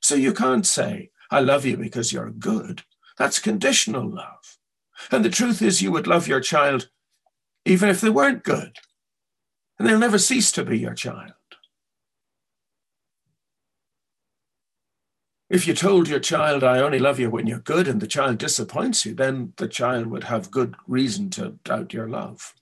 So 0.00 0.14
you 0.14 0.32
can't 0.32 0.66
say, 0.66 1.10
I 1.30 1.40
love 1.40 1.64
you 1.64 1.76
because 1.76 2.12
you're 2.12 2.30
good. 2.30 2.82
That's 3.18 3.38
conditional 3.38 4.08
love. 4.08 4.58
And 5.10 5.24
the 5.24 5.30
truth 5.30 5.60
is, 5.60 5.82
you 5.82 5.90
would 5.92 6.06
love 6.06 6.28
your 6.28 6.40
child 6.40 6.88
even 7.64 7.88
if 7.88 8.00
they 8.00 8.10
weren't 8.10 8.44
good, 8.44 8.78
and 9.78 9.88
they'll 9.88 9.98
never 9.98 10.18
cease 10.18 10.52
to 10.52 10.64
be 10.64 10.78
your 10.78 10.94
child. 10.94 11.32
If 15.48 15.66
you 15.66 15.74
told 15.74 16.08
your 16.08 16.20
child, 16.20 16.64
I 16.64 16.80
only 16.80 16.98
love 16.98 17.18
you 17.18 17.30
when 17.30 17.46
you're 17.46 17.58
good, 17.58 17.88
and 17.88 18.00
the 18.00 18.06
child 18.06 18.38
disappoints 18.38 19.06
you, 19.06 19.14
then 19.14 19.52
the 19.56 19.68
child 19.68 20.06
would 20.08 20.24
have 20.24 20.50
good 20.50 20.74
reason 20.86 21.30
to 21.30 21.58
doubt 21.64 21.92
your 21.92 22.08
love. 22.08 22.54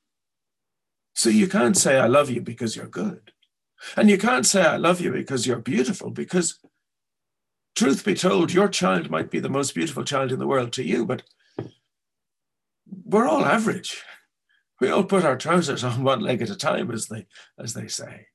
So 1.15 1.29
you 1.29 1.49
can't 1.49 1.77
say, 1.77 1.99
I 1.99 2.07
love 2.07 2.31
you 2.31 2.41
because 2.41 2.77
you're 2.77 2.87
good. 2.87 3.33
And 3.97 4.09
you 4.09 4.19
can't 4.19 4.47
say, 4.47 4.63
I 4.63 4.77
love 4.77 5.01
you 5.01 5.13
because 5.13 5.47
you're 5.47 5.59
beautiful, 5.59 6.11
because 6.11 6.59
truth 7.75 8.05
be 8.05 8.15
told, 8.15 8.53
your 8.53 8.69
child 8.69 9.11
might 9.11 9.31
be 9.31 9.41
the 9.41 9.49
most 9.49 9.75
beautiful 9.75 10.05
child 10.05 10.33
in 10.33 10.39
the 10.39 10.47
world 10.47 10.73
to 10.75 10.85
you, 10.85 11.05
but 11.05 11.23
we're 13.05 13.27
all 13.27 13.45
average. 13.45 14.03
We 14.81 14.91
all 14.91 15.05
put 15.05 15.25
our 15.25 15.37
trousers 15.37 15.85
on 15.85 16.03
one 16.05 16.21
leg 16.21 16.43
at 16.43 16.51
a 16.51 16.57
time, 16.57 16.91
as 16.91 17.09
they, 17.09 17.27
as 17.59 17.75
they 17.75 17.89
say. 17.89 18.27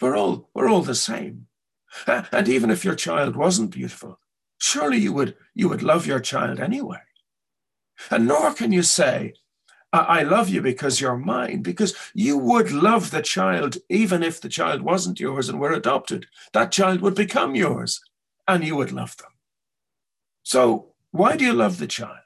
We're 0.00 0.16
all, 0.16 0.50
we're 0.54 0.68
all 0.68 0.82
the 0.82 0.94
same. 0.94 1.46
And 2.06 2.48
even 2.48 2.70
if 2.70 2.84
your 2.84 2.94
child 2.94 3.36
wasn't 3.36 3.70
beautiful, 3.70 4.18
surely 4.58 4.98
you 4.98 5.12
would, 5.12 5.36
you 5.54 5.68
would 5.68 5.82
love 5.82 6.06
your 6.06 6.20
child 6.20 6.60
anyway. 6.60 7.00
And 8.10 8.26
nor 8.26 8.52
can 8.52 8.72
you 8.72 8.82
say, 8.82 9.34
I 10.02 10.22
love 10.22 10.48
you 10.48 10.62
because 10.62 11.00
you're 11.00 11.16
mine, 11.16 11.62
because 11.62 11.94
you 12.14 12.36
would 12.36 12.72
love 12.72 13.10
the 13.10 13.22
child 13.22 13.78
even 13.88 14.22
if 14.22 14.40
the 14.40 14.48
child 14.48 14.82
wasn't 14.82 15.20
yours 15.20 15.48
and 15.48 15.60
were 15.60 15.72
adopted. 15.72 16.26
That 16.52 16.72
child 16.72 17.00
would 17.00 17.14
become 17.14 17.54
yours 17.54 18.00
and 18.48 18.64
you 18.64 18.76
would 18.76 18.92
love 18.92 19.16
them. 19.16 19.30
So, 20.42 20.92
why 21.10 21.36
do 21.36 21.44
you 21.44 21.52
love 21.52 21.78
the 21.78 21.86
child? 21.86 22.18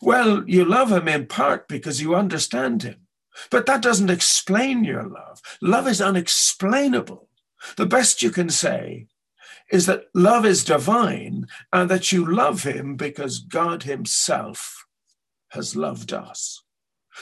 Well, 0.00 0.44
you 0.48 0.64
love 0.64 0.92
him 0.92 1.08
in 1.08 1.26
part 1.26 1.68
because 1.68 2.00
you 2.00 2.14
understand 2.14 2.82
him, 2.82 3.06
but 3.50 3.66
that 3.66 3.82
doesn't 3.82 4.10
explain 4.10 4.84
your 4.84 5.04
love. 5.04 5.40
Love 5.60 5.88
is 5.88 6.00
unexplainable. 6.00 7.28
The 7.76 7.86
best 7.86 8.22
you 8.22 8.30
can 8.30 8.50
say 8.50 9.06
is 9.70 9.86
that 9.86 10.04
love 10.14 10.44
is 10.44 10.64
divine 10.64 11.46
and 11.72 11.90
that 11.90 12.12
you 12.12 12.24
love 12.24 12.64
him 12.64 12.96
because 12.96 13.38
God 13.38 13.84
himself 13.84 14.84
has 15.50 15.76
loved 15.76 16.12
us. 16.12 16.61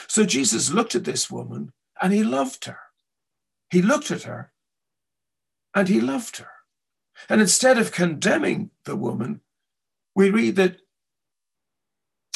So 0.07 0.25
Jesus 0.25 0.71
looked 0.71 0.95
at 0.95 1.03
this 1.03 1.29
woman 1.29 1.73
and 2.01 2.13
he 2.13 2.23
loved 2.23 2.65
her. 2.65 2.79
He 3.69 3.81
looked 3.81 4.11
at 4.11 4.23
her 4.23 4.51
and 5.73 5.87
he 5.87 6.01
loved 6.01 6.37
her. 6.37 6.49
And 7.29 7.41
instead 7.41 7.77
of 7.77 7.91
condemning 7.91 8.71
the 8.85 8.95
woman, 8.95 9.41
we 10.15 10.29
read 10.29 10.55
that 10.57 10.77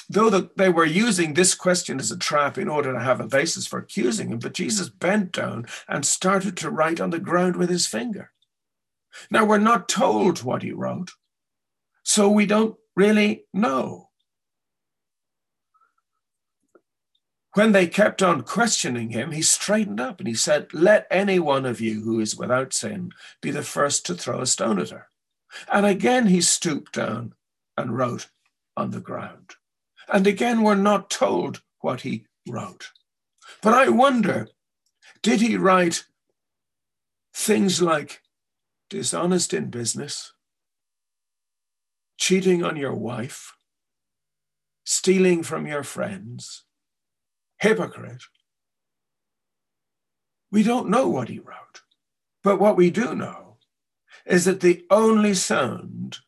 though 0.10 0.30
the, 0.30 0.50
they 0.56 0.70
were 0.70 0.86
using 0.86 1.34
this 1.34 1.56
question 1.56 2.00
as 2.00 2.12
a 2.12 2.18
trap 2.18 2.58
in 2.58 2.70
order 2.70 2.94
to 2.94 3.00
have 3.00 3.20
a 3.20 3.28
basis 3.28 3.65
for 3.65 3.80
accusing 3.80 4.30
him, 4.30 4.39
but 4.39 4.54
Jesus 4.54 4.89
bent 4.89 5.32
down 5.32 5.65
and 5.88 6.06
started 6.06 6.56
to 6.58 6.70
write 6.70 7.02
on 7.02 7.10
the 7.10 7.20
ground 7.20 7.56
with 7.56 7.70
his 7.70 7.88
finger. 7.88 8.32
Now, 9.32 9.46
we're 9.46 9.58
not 9.58 9.89
told 9.89 10.44
what 10.44 10.62
he 10.62 10.72
wrote, 10.72 11.12
so 12.04 12.30
we 12.30 12.46
don't 12.46 12.76
really 12.96 13.46
know. 13.54 14.10
When 17.56 17.72
they 17.72 17.88
kept 17.88 18.22
on 18.22 18.41
questioning 18.41 19.12
him, 19.12 19.32
he 19.32 19.41
straightened 19.41 20.02
up 20.02 20.20
and 20.20 20.28
he 20.28 20.34
said, 20.34 20.74
Let 20.74 21.08
any 21.10 21.39
one 21.39 21.65
of 21.65 21.80
you 21.80 22.02
who 22.02 22.20
is 22.20 22.36
without 22.36 22.74
sin 22.74 23.12
be 23.41 23.50
the 23.50 23.63
first 23.63 24.06
to 24.08 24.13
throw 24.13 24.41
a 24.41 24.46
stone 24.46 24.78
at 24.78 24.89
her. 24.89 25.08
And 25.72 25.86
again 25.86 26.28
he 26.28 26.41
stooped 26.41 26.91
down 26.91 27.34
and 27.78 27.98
wrote 27.98 28.28
on 28.76 28.91
the 28.91 29.00
ground. 29.00 29.52
And 30.12 30.28
again, 30.28 30.63
we're 30.63 30.76
not 30.76 31.10
told 31.10 31.62
what 31.80 32.02
he 32.02 32.26
wrote. 32.46 32.91
But 33.62 33.74
I 33.74 33.88
wonder 33.88 34.50
did 35.24 35.39
he 35.39 35.56
write 35.56 36.04
things 37.34 37.82
like 37.82 38.22
dishonest 38.89 39.54
in 39.54 39.70
business, 39.70 40.34
cheating 42.18 42.65
on 42.65 42.76
your 42.76 42.94
wife, 42.94 43.56
stealing 44.84 45.41
from 45.41 45.65
your 45.65 45.84
friends, 45.84 46.64
hypocrite? 47.65 48.23
We 50.51 50.62
don't 50.62 50.89
know 50.89 51.08
what 51.08 51.30
he 51.30 51.39
wrote. 51.39 51.82
But 52.43 52.60
what 52.60 52.78
we 52.78 52.91
do 52.91 53.15
know 53.15 53.58
is 54.25 54.45
that 54.45 54.62
the 54.62 54.86
only 54.91 55.34
sound 55.34 56.19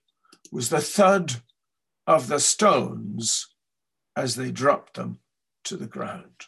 was 0.51 0.69
the 0.69 0.81
thud 0.81 1.35
of 2.07 2.27
the 2.27 2.39
stones 2.39 3.47
as 4.15 4.35
they 4.35 4.51
dropped 4.51 4.95
them 4.95 5.19
to 5.65 5.77
the 5.77 5.85
ground. 5.85 6.47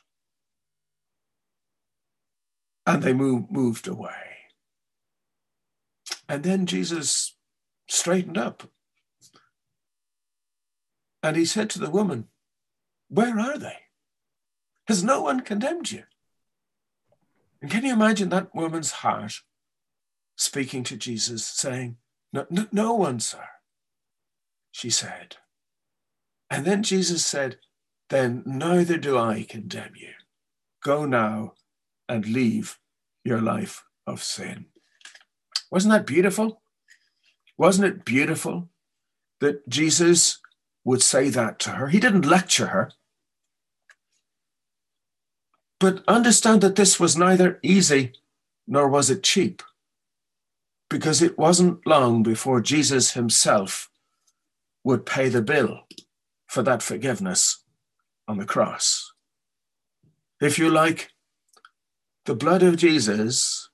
And 2.87 3.03
they 3.03 3.13
moved, 3.13 3.51
moved 3.51 3.87
away. 3.87 4.29
And 6.27 6.43
then 6.43 6.65
Jesus 6.65 7.35
straightened 7.87 8.39
up. 8.39 8.63
And 11.21 11.35
he 11.37 11.45
said 11.45 11.69
to 11.71 11.79
the 11.79 11.91
woman, 11.91 12.29
Where 13.09 13.39
are 13.39 13.59
they? 13.59 13.77
Has 14.89 15.03
no 15.03 15.21
one 15.21 15.41
condemned 15.41 15.91
you? 15.91 16.01
And 17.61 17.69
can 17.69 17.85
you 17.85 17.93
imagine 17.93 18.29
that 18.29 18.55
woman's 18.55 18.91
heart 18.91 19.33
speaking 20.35 20.83
to 20.85 20.97
Jesus, 20.97 21.45
saying, 21.45 21.97
No, 22.33 22.47
no, 22.49 22.65
no 22.71 22.95
one, 22.95 23.19
sir. 23.19 23.45
She 24.71 24.89
said, 24.89 25.35
and 26.49 26.65
then 26.65 26.81
Jesus 26.81 27.23
said, 27.23 27.57
Then 28.09 28.41
neither 28.47 28.97
do 28.97 29.15
I 29.15 29.45
condemn 29.47 29.93
you. 29.95 30.09
Go 30.83 31.05
now 31.05 31.53
and 32.07 32.25
leave 32.25 32.79
your 33.23 33.41
life 33.41 33.83
of 34.07 34.23
sin. 34.23 34.65
Wasn't 35.69 35.93
that 35.93 36.07
beautiful? 36.07 36.63
Wasn't 37.59 37.85
it 37.85 38.05
beautiful 38.05 38.69
that 39.39 39.69
Jesus 39.69 40.39
would 40.83 41.03
say 41.03 41.29
that 41.29 41.59
to 41.59 41.69
her? 41.73 41.89
He 41.89 41.99
didn't 41.99 42.25
lecture 42.25 42.67
her. 42.67 42.91
But 45.79 46.03
understand 46.07 46.61
that 46.61 46.75
this 46.75 46.99
was 46.99 47.17
neither 47.17 47.59
easy 47.63 48.13
nor 48.67 48.87
was 48.87 49.09
it 49.09 49.23
cheap, 49.23 49.63
because 50.89 51.21
it 51.21 51.37
wasn't 51.37 51.85
long 51.87 52.21
before 52.21 52.61
Jesus 52.61 53.11
himself 53.11 53.89
would 54.83 55.05
pay 55.05 55.29
the 55.29 55.41
bill 55.41 55.81
for 56.47 56.61
that 56.63 56.83
forgiveness 56.83 57.63
on 58.27 58.37
the 58.37 58.45
cross. 58.45 59.13
If 60.41 60.59
you 60.59 60.69
like, 60.69 61.11
the 62.25 62.35
blood 62.35 62.61
of 62.63 62.77
Jesus 62.77 63.69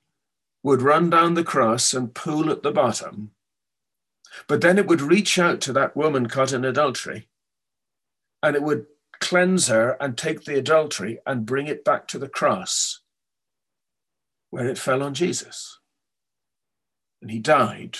would 0.63 0.81
run 0.81 1.09
down 1.09 1.33
the 1.33 1.43
cross 1.43 1.93
and 1.93 2.13
pool 2.13 2.49
at 2.49 2.63
the 2.63 2.71
bottom, 2.71 3.31
but 4.47 4.61
then 4.61 4.77
it 4.77 4.87
would 4.87 5.01
reach 5.01 5.37
out 5.37 5.61
to 5.61 5.73
that 5.73 5.95
woman 5.95 6.27
caught 6.27 6.53
in 6.53 6.65
adultery 6.65 7.27
and 8.41 8.55
it 8.55 8.63
would 8.63 8.85
cleanse 9.19 9.67
her 9.67 9.97
and 9.99 10.17
take 10.17 10.43
the 10.43 10.57
adultery 10.57 11.19
and 11.25 11.45
bring 11.45 11.67
it 11.67 11.83
back 11.83 12.07
to 12.09 12.19
the 12.19 12.29
cross 12.29 13.01
where 14.49 14.67
it 14.67 14.77
fell 14.77 15.03
on 15.03 15.13
Jesus. 15.13 15.79
And 17.21 17.31
he 17.31 17.39
died 17.39 17.97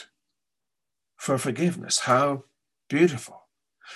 for 1.17 1.37
forgiveness. 1.37 1.99
How 1.99 2.43
beautiful. 2.89 3.41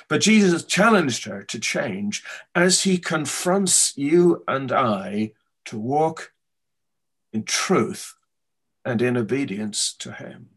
But 0.08 0.22
Jesus 0.22 0.64
challenged 0.64 1.26
her 1.26 1.44
to 1.44 1.60
change 1.60 2.24
as 2.54 2.84
he 2.84 2.98
confronts 2.98 3.94
you 3.96 4.44
and 4.48 4.72
I 4.72 5.32
to 5.66 5.78
walk 5.78 6.34
in 7.32 7.44
truth 7.44 8.16
and 8.84 9.02
in 9.02 9.18
obedience 9.18 9.94
to 10.00 10.14
him. 10.14 10.50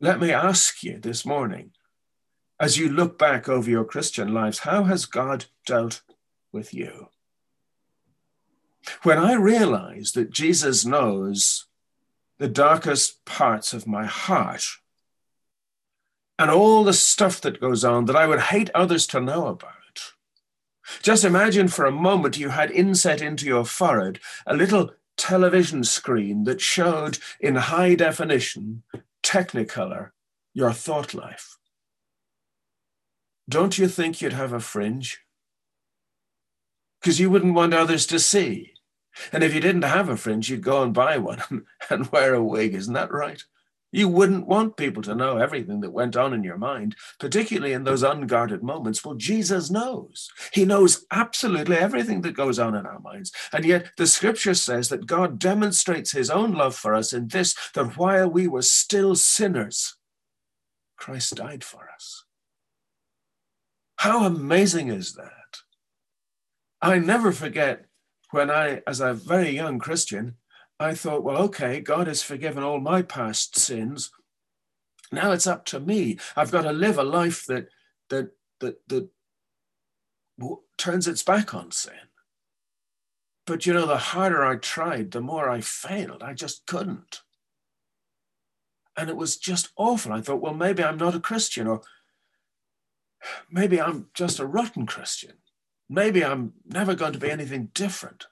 Let 0.00 0.20
me 0.20 0.32
ask 0.32 0.82
you 0.82 0.98
this 0.98 1.24
morning, 1.24 1.70
as 2.60 2.78
you 2.78 2.88
look 2.88 3.18
back 3.18 3.48
over 3.48 3.70
your 3.70 3.84
Christian 3.84 4.34
lives, 4.34 4.60
how 4.60 4.84
has 4.84 5.06
God 5.06 5.46
dealt 5.64 6.02
with 6.52 6.72
you? 6.72 7.08
When 9.02 9.18
I 9.18 9.34
realize 9.34 10.12
that 10.12 10.30
Jesus 10.30 10.84
knows 10.84 11.66
the 12.38 12.48
darkest 12.48 13.24
parts 13.24 13.72
of 13.72 13.86
my 13.86 14.04
heart 14.04 14.64
and 16.38 16.50
all 16.50 16.84
the 16.84 16.92
stuff 16.92 17.40
that 17.40 17.60
goes 17.60 17.84
on 17.84 18.06
that 18.06 18.16
I 18.16 18.26
would 18.26 18.40
hate 18.40 18.70
others 18.74 19.06
to 19.08 19.20
know 19.20 19.46
about. 19.46 19.70
Just 21.02 21.24
imagine 21.24 21.68
for 21.68 21.86
a 21.86 21.92
moment 21.92 22.38
you 22.38 22.50
had 22.50 22.70
inset 22.70 23.22
into 23.22 23.46
your 23.46 23.64
forehead 23.64 24.20
a 24.46 24.54
little 24.54 24.90
television 25.16 25.84
screen 25.84 26.44
that 26.44 26.60
showed 26.60 27.18
in 27.40 27.54
high 27.54 27.94
definition, 27.94 28.82
technicolor, 29.22 30.10
your 30.52 30.72
thought 30.72 31.14
life. 31.14 31.56
Don't 33.48 33.78
you 33.78 33.88
think 33.88 34.20
you'd 34.20 34.32
have 34.32 34.52
a 34.52 34.60
fringe? 34.60 35.23
Because 37.04 37.20
you 37.20 37.28
wouldn't 37.28 37.52
want 37.52 37.74
others 37.74 38.06
to 38.06 38.18
see. 38.18 38.72
And 39.30 39.44
if 39.44 39.54
you 39.54 39.60
didn't 39.60 39.82
have 39.82 40.08
a 40.08 40.16
fringe, 40.16 40.48
you'd 40.48 40.62
go 40.62 40.82
and 40.82 40.94
buy 40.94 41.18
one 41.18 41.66
and 41.90 42.10
wear 42.10 42.32
a 42.32 42.42
wig. 42.42 42.74
Isn't 42.74 42.94
that 42.94 43.12
right? 43.12 43.42
You 43.92 44.08
wouldn't 44.08 44.46
want 44.46 44.78
people 44.78 45.02
to 45.02 45.14
know 45.14 45.36
everything 45.36 45.82
that 45.82 45.92
went 45.92 46.16
on 46.16 46.32
in 46.32 46.42
your 46.42 46.56
mind, 46.56 46.96
particularly 47.20 47.74
in 47.74 47.84
those 47.84 48.02
unguarded 48.02 48.62
moments. 48.62 49.04
Well, 49.04 49.16
Jesus 49.16 49.70
knows. 49.70 50.30
He 50.54 50.64
knows 50.64 51.04
absolutely 51.10 51.76
everything 51.76 52.22
that 52.22 52.32
goes 52.32 52.58
on 52.58 52.74
in 52.74 52.86
our 52.86 53.00
minds. 53.00 53.32
And 53.52 53.66
yet 53.66 53.90
the 53.98 54.06
scripture 54.06 54.54
says 54.54 54.88
that 54.88 55.06
God 55.06 55.38
demonstrates 55.38 56.12
his 56.12 56.30
own 56.30 56.54
love 56.54 56.74
for 56.74 56.94
us 56.94 57.12
in 57.12 57.28
this 57.28 57.54
that 57.74 57.98
while 57.98 58.30
we 58.30 58.48
were 58.48 58.62
still 58.62 59.14
sinners, 59.14 59.94
Christ 60.96 61.34
died 61.34 61.62
for 61.62 61.90
us. 61.94 62.24
How 63.98 64.24
amazing 64.24 64.88
is 64.88 65.14
that? 65.16 65.43
I 66.84 66.98
never 66.98 67.32
forget 67.32 67.86
when 68.30 68.50
I, 68.50 68.82
as 68.86 69.00
a 69.00 69.14
very 69.14 69.50
young 69.50 69.78
Christian, 69.78 70.34
I 70.78 70.94
thought, 70.94 71.24
well, 71.24 71.38
okay, 71.44 71.80
God 71.80 72.08
has 72.08 72.22
forgiven 72.22 72.62
all 72.62 72.78
my 72.78 73.00
past 73.00 73.56
sins. 73.58 74.10
Now 75.10 75.32
it's 75.32 75.46
up 75.46 75.64
to 75.66 75.80
me. 75.80 76.18
I've 76.36 76.50
got 76.50 76.62
to 76.62 76.72
live 76.72 76.98
a 76.98 77.02
life 77.02 77.46
that 77.46 77.68
that 78.10 78.32
that 78.60 78.86
that 78.88 79.08
turns 80.76 81.08
its 81.08 81.22
back 81.22 81.54
on 81.54 81.70
sin. 81.70 82.08
But 83.46 83.64
you 83.64 83.72
know, 83.72 83.86
the 83.86 83.96
harder 83.96 84.44
I 84.44 84.56
tried, 84.56 85.12
the 85.12 85.22
more 85.22 85.48
I 85.48 85.62
failed. 85.62 86.22
I 86.22 86.34
just 86.34 86.66
couldn't. 86.66 87.22
And 88.94 89.08
it 89.08 89.16
was 89.16 89.38
just 89.38 89.70
awful. 89.76 90.12
I 90.12 90.20
thought, 90.20 90.42
well, 90.42 90.54
maybe 90.54 90.84
I'm 90.84 90.98
not 90.98 91.14
a 91.14 91.20
Christian, 91.20 91.66
or 91.66 91.80
maybe 93.50 93.80
I'm 93.80 94.08
just 94.12 94.38
a 94.38 94.46
rotten 94.46 94.84
Christian. 94.84 95.38
Maybe 95.88 96.24
I'm 96.24 96.54
never 96.66 96.94
going 96.94 97.12
to 97.12 97.18
be 97.18 97.30
anything 97.30 97.70
different. 97.74 98.26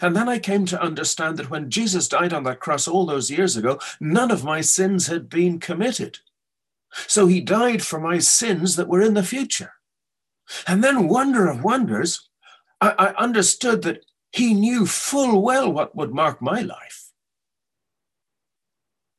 And 0.00 0.14
then 0.14 0.28
I 0.28 0.38
came 0.38 0.66
to 0.66 0.82
understand 0.82 1.38
that 1.38 1.50
when 1.50 1.70
Jesus 1.70 2.08
died 2.08 2.32
on 2.32 2.44
that 2.44 2.60
cross 2.60 2.86
all 2.86 3.06
those 3.06 3.30
years 3.30 3.56
ago, 3.56 3.78
none 4.00 4.30
of 4.30 4.44
my 4.44 4.60
sins 4.60 5.06
had 5.06 5.28
been 5.28 5.58
committed. 5.58 6.18
So 7.06 7.26
he 7.26 7.40
died 7.40 7.82
for 7.82 8.00
my 8.00 8.18
sins 8.18 8.76
that 8.76 8.88
were 8.88 9.00
in 9.00 9.14
the 9.14 9.22
future. 9.22 9.74
And 10.66 10.82
then, 10.82 11.08
wonder 11.08 11.48
of 11.48 11.62
wonders, 11.62 12.28
I, 12.80 12.90
I 12.90 13.14
understood 13.14 13.82
that 13.82 14.04
he 14.32 14.54
knew 14.54 14.86
full 14.86 15.42
well 15.42 15.72
what 15.72 15.94
would 15.94 16.12
mark 16.12 16.42
my 16.42 16.60
life. 16.60 17.10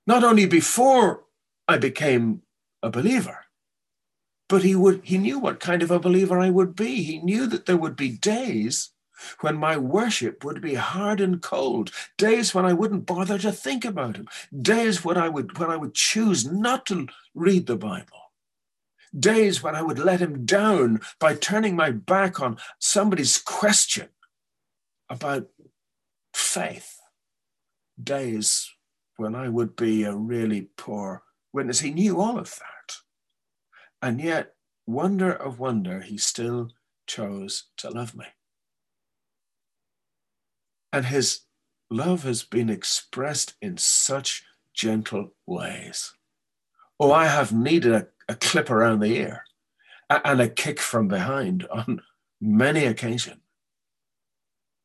Not 0.05 0.23
only 0.23 0.45
before 0.45 1.23
I 1.67 1.77
became 1.77 2.41
a 2.83 2.89
believer, 2.89 3.40
but 4.51 4.63
he 4.63 4.75
would 4.75 4.99
he 5.05 5.17
knew 5.17 5.39
what 5.39 5.61
kind 5.61 5.81
of 5.81 5.91
a 5.91 5.99
believer 5.99 6.37
I 6.37 6.49
would 6.49 6.75
be. 6.75 7.03
He 7.03 7.19
knew 7.19 7.47
that 7.47 7.67
there 7.67 7.77
would 7.77 7.95
be 7.95 8.09
days 8.09 8.89
when 9.39 9.55
my 9.55 9.77
worship 9.77 10.43
would 10.43 10.61
be 10.61 10.73
hard 10.73 11.21
and 11.21 11.41
cold, 11.41 11.89
days 12.17 12.53
when 12.53 12.65
I 12.65 12.73
wouldn't 12.73 13.05
bother 13.05 13.37
to 13.37 13.53
think 13.53 13.85
about 13.85 14.17
him, 14.17 14.27
days 14.61 15.05
when 15.05 15.15
I 15.15 15.29
would 15.29 15.57
when 15.57 15.69
I 15.69 15.77
would 15.77 15.93
choose 15.93 16.45
not 16.45 16.85
to 16.87 17.07
read 17.33 17.65
the 17.65 17.77
Bible, 17.77 18.33
days 19.17 19.63
when 19.63 19.73
I 19.73 19.83
would 19.83 19.99
let 19.99 20.19
him 20.19 20.43
down 20.43 20.99
by 21.17 21.33
turning 21.33 21.77
my 21.77 21.91
back 21.91 22.41
on 22.41 22.57
somebody's 22.77 23.37
question 23.37 24.09
about 25.09 25.47
faith, 26.33 26.99
days 28.03 28.69
when 29.15 29.33
I 29.33 29.47
would 29.47 29.77
be 29.77 30.03
a 30.03 30.13
really 30.13 30.67
poor 30.75 31.23
witness. 31.53 31.79
He 31.79 31.91
knew 31.91 32.19
all 32.19 32.37
of 32.37 32.53
that. 32.59 32.80
And 34.01 34.19
yet, 34.19 34.55
wonder 34.87 35.31
of 35.31 35.59
wonder, 35.59 36.01
he 36.01 36.17
still 36.17 36.71
chose 37.07 37.65
to 37.77 37.89
love 37.89 38.15
me. 38.15 38.25
And 40.91 41.05
his 41.05 41.41
love 41.89 42.23
has 42.23 42.43
been 42.43 42.69
expressed 42.69 43.55
in 43.61 43.77
such 43.77 44.43
gentle 44.73 45.33
ways. 45.45 46.13
Oh, 46.99 47.11
I 47.11 47.27
have 47.27 47.53
needed 47.53 47.93
a, 47.93 48.07
a 48.27 48.35
clip 48.35 48.69
around 48.69 48.99
the 48.99 49.15
ear 49.15 49.43
and 50.09 50.41
a 50.41 50.49
kick 50.49 50.79
from 50.79 51.07
behind 51.07 51.67
on 51.71 52.01
many 52.39 52.85
occasions. 52.85 53.37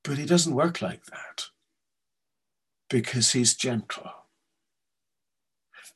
But 0.04 0.18
he 0.18 0.26
doesn't 0.26 0.54
work 0.54 0.80
like 0.82 1.04
that 1.06 1.46
because 2.88 3.32
he's 3.32 3.54
gentle. 3.54 4.10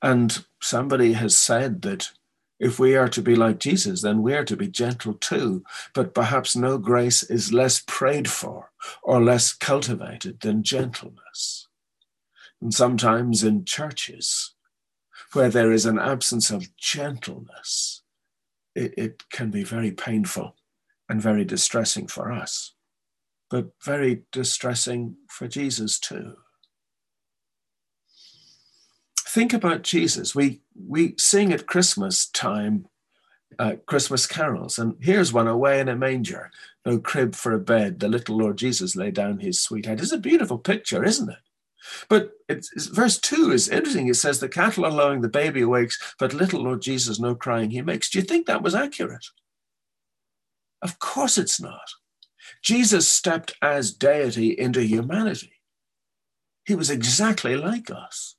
And 0.03 0.45
somebody 0.61 1.13
has 1.13 1.37
said 1.37 1.83
that 1.83 2.11
if 2.61 2.79
we 2.79 2.95
are 2.95 3.09
to 3.09 3.23
be 3.23 3.35
like 3.35 3.59
Jesus, 3.59 4.03
then 4.03 4.23
we 4.23 4.35
are 4.35 4.45
to 4.45 4.57
be 4.57 4.69
gentle 4.69 5.15
too. 5.15 5.65
But 5.95 6.15
perhaps 6.15 6.55
no 6.55 6.77
grace 6.77 7.23
is 7.23 7.55
less 7.55 7.83
prayed 7.87 8.29
for 8.29 8.71
or 9.03 9.23
less 9.23 9.55
cultivated 9.55 10.41
than 10.41 10.63
gentleness. 10.63 11.67
And 12.61 12.75
sometimes 12.75 13.43
in 13.43 13.65
churches 13.65 14.55
where 15.33 15.49
there 15.49 15.73
is 15.73 15.87
an 15.87 15.99
absence 15.99 16.51
of 16.51 16.77
gentleness, 16.77 18.03
it, 18.75 18.93
it 18.99 19.31
can 19.31 19.51
be 19.51 19.65
very 19.65 19.91
painful 19.91 20.55
and 21.09 21.23
very 21.23 21.45
distressing 21.45 22.07
for 22.07 22.31
us, 22.31 22.75
but 23.49 23.71
very 23.83 24.25
distressing 24.33 25.17
for 25.29 25.49
Jesus 25.49 25.99
too 25.99 26.37
think 29.31 29.53
about 29.53 29.83
Jesus. 29.83 30.35
We 30.35 30.61
we 30.75 31.15
sing 31.17 31.53
at 31.53 31.67
Christmas 31.67 32.27
time, 32.27 32.87
uh, 33.59 33.77
Christmas 33.87 34.27
carols, 34.27 34.79
and 34.79 34.97
here's 35.01 35.33
one 35.33 35.49
away 35.49 35.81
in 35.81 35.89
a 35.89 35.97
manger, 35.97 36.51
no 36.85 36.99
crib 36.99 37.35
for 37.35 37.53
a 37.53 37.59
bed. 37.61 38.01
The 38.01 38.09
little 38.09 38.37
Lord 38.37 38.59
Jesus 38.59 38.97
lay 38.97 39.11
down 39.11 39.39
his 39.39 39.61
sweet 39.61 39.87
head. 39.87 40.01
It's 40.01 40.13
a 40.13 40.19
beautiful 40.19 40.59
picture, 40.59 41.05
isn't 41.05 41.31
it? 41.31 41.39
But 42.09 42.33
it's, 42.49 42.71
it's, 42.75 42.87
verse 42.87 43.19
two 43.19 43.53
is 43.53 43.69
interesting. 43.69 44.09
It 44.09 44.15
says, 44.15 44.41
"The 44.41 44.49
cattle 44.49 44.85
are 44.85 44.91
lowing, 44.91 45.21
the 45.21 45.29
baby 45.29 45.63
awakes, 45.63 45.99
but 46.19 46.35
little 46.35 46.63
Lord 46.63 46.83
Jesus 46.83 47.21
no 47.21 47.35
crying 47.35 47.71
he 47.71 47.83
makes." 47.83 48.11
Do 48.11 48.19
you 48.19 48.25
think 48.25 48.47
that 48.47 48.63
was 48.63 48.75
accurate? 48.75 49.27
Of 50.83 50.99
course, 50.99 51.39
it's 51.39 51.61
not. 51.61 51.89
Jesus 52.63 53.09
stepped 53.09 53.55
as 53.63 53.93
deity 53.93 54.51
into 54.59 54.83
humanity. 54.83 55.53
He 56.65 56.75
was 56.75 56.91
exactly 56.91 57.57
like 57.57 57.91
us. 57.91 58.37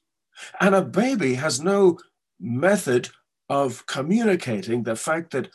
And 0.60 0.76
a 0.76 0.82
baby 0.82 1.36
has 1.36 1.62
no 1.62 2.00
method 2.40 3.10
of 3.50 3.86
communicating 3.86 4.84
the 4.84 4.96
fact 4.96 5.32
that 5.32 5.50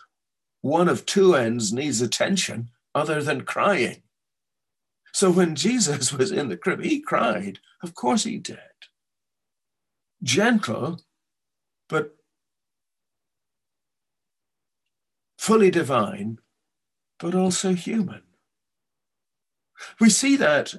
one 0.61 0.88
of 0.88 1.07
two 1.07 1.35
ends 1.35 1.72
needs 1.72 2.01
attention 2.01 2.70
other 2.94 3.22
than 3.22 3.42
crying. 3.42 4.03
So 5.12 5.31
when 5.31 5.55
Jesus 5.66 6.12
was 6.12 6.33
in 6.33 6.49
the 6.49 6.57
crib, 6.57 6.83
he 6.83 7.01
cried. 7.01 7.59
Of 7.83 7.94
course 7.94 8.25
he 8.25 8.38
did. 8.38 8.59
Gentle, 10.22 11.01
but 11.88 12.16
fully 15.38 15.70
divine, 15.70 16.38
but 17.18 17.35
also 17.35 17.75
human. 17.75 18.22
We 20.01 20.11
see 20.11 20.37
that 20.37 20.75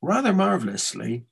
rather 0.00 0.32
marvelously 0.32 1.26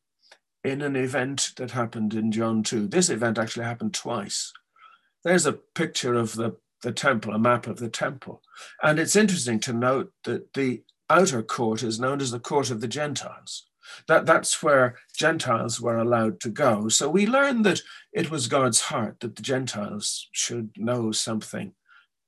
in 0.64 0.80
an 0.80 0.96
event 0.96 1.52
that 1.56 1.72
happened 1.72 2.14
in 2.14 2.32
John 2.32 2.62
2. 2.62 2.88
This 2.88 3.10
event 3.10 3.38
actually 3.38 3.66
happened 3.66 3.94
twice. 3.94 4.52
There's 5.22 5.46
a 5.46 5.52
picture 5.52 6.14
of 6.14 6.34
the, 6.34 6.56
the 6.82 6.92
temple, 6.92 7.34
a 7.34 7.38
map 7.38 7.66
of 7.66 7.78
the 7.78 7.90
temple. 7.90 8.42
And 8.82 8.98
it's 8.98 9.16
interesting 9.16 9.60
to 9.60 9.72
note 9.72 10.12
that 10.24 10.54
the 10.54 10.82
outer 11.10 11.42
court 11.42 11.82
is 11.82 12.00
known 12.00 12.20
as 12.20 12.30
the 12.30 12.40
court 12.40 12.70
of 12.70 12.80
the 12.80 12.88
Gentiles. 12.88 13.66
That, 14.08 14.24
that's 14.24 14.62
where 14.62 14.96
Gentiles 15.14 15.80
were 15.80 15.98
allowed 15.98 16.40
to 16.40 16.48
go. 16.48 16.88
So 16.88 17.10
we 17.10 17.26
learn 17.26 17.62
that 17.62 17.82
it 18.14 18.30
was 18.30 18.48
God's 18.48 18.80
heart 18.80 19.20
that 19.20 19.36
the 19.36 19.42
Gentiles 19.42 20.28
should 20.32 20.70
know 20.78 21.12
something 21.12 21.74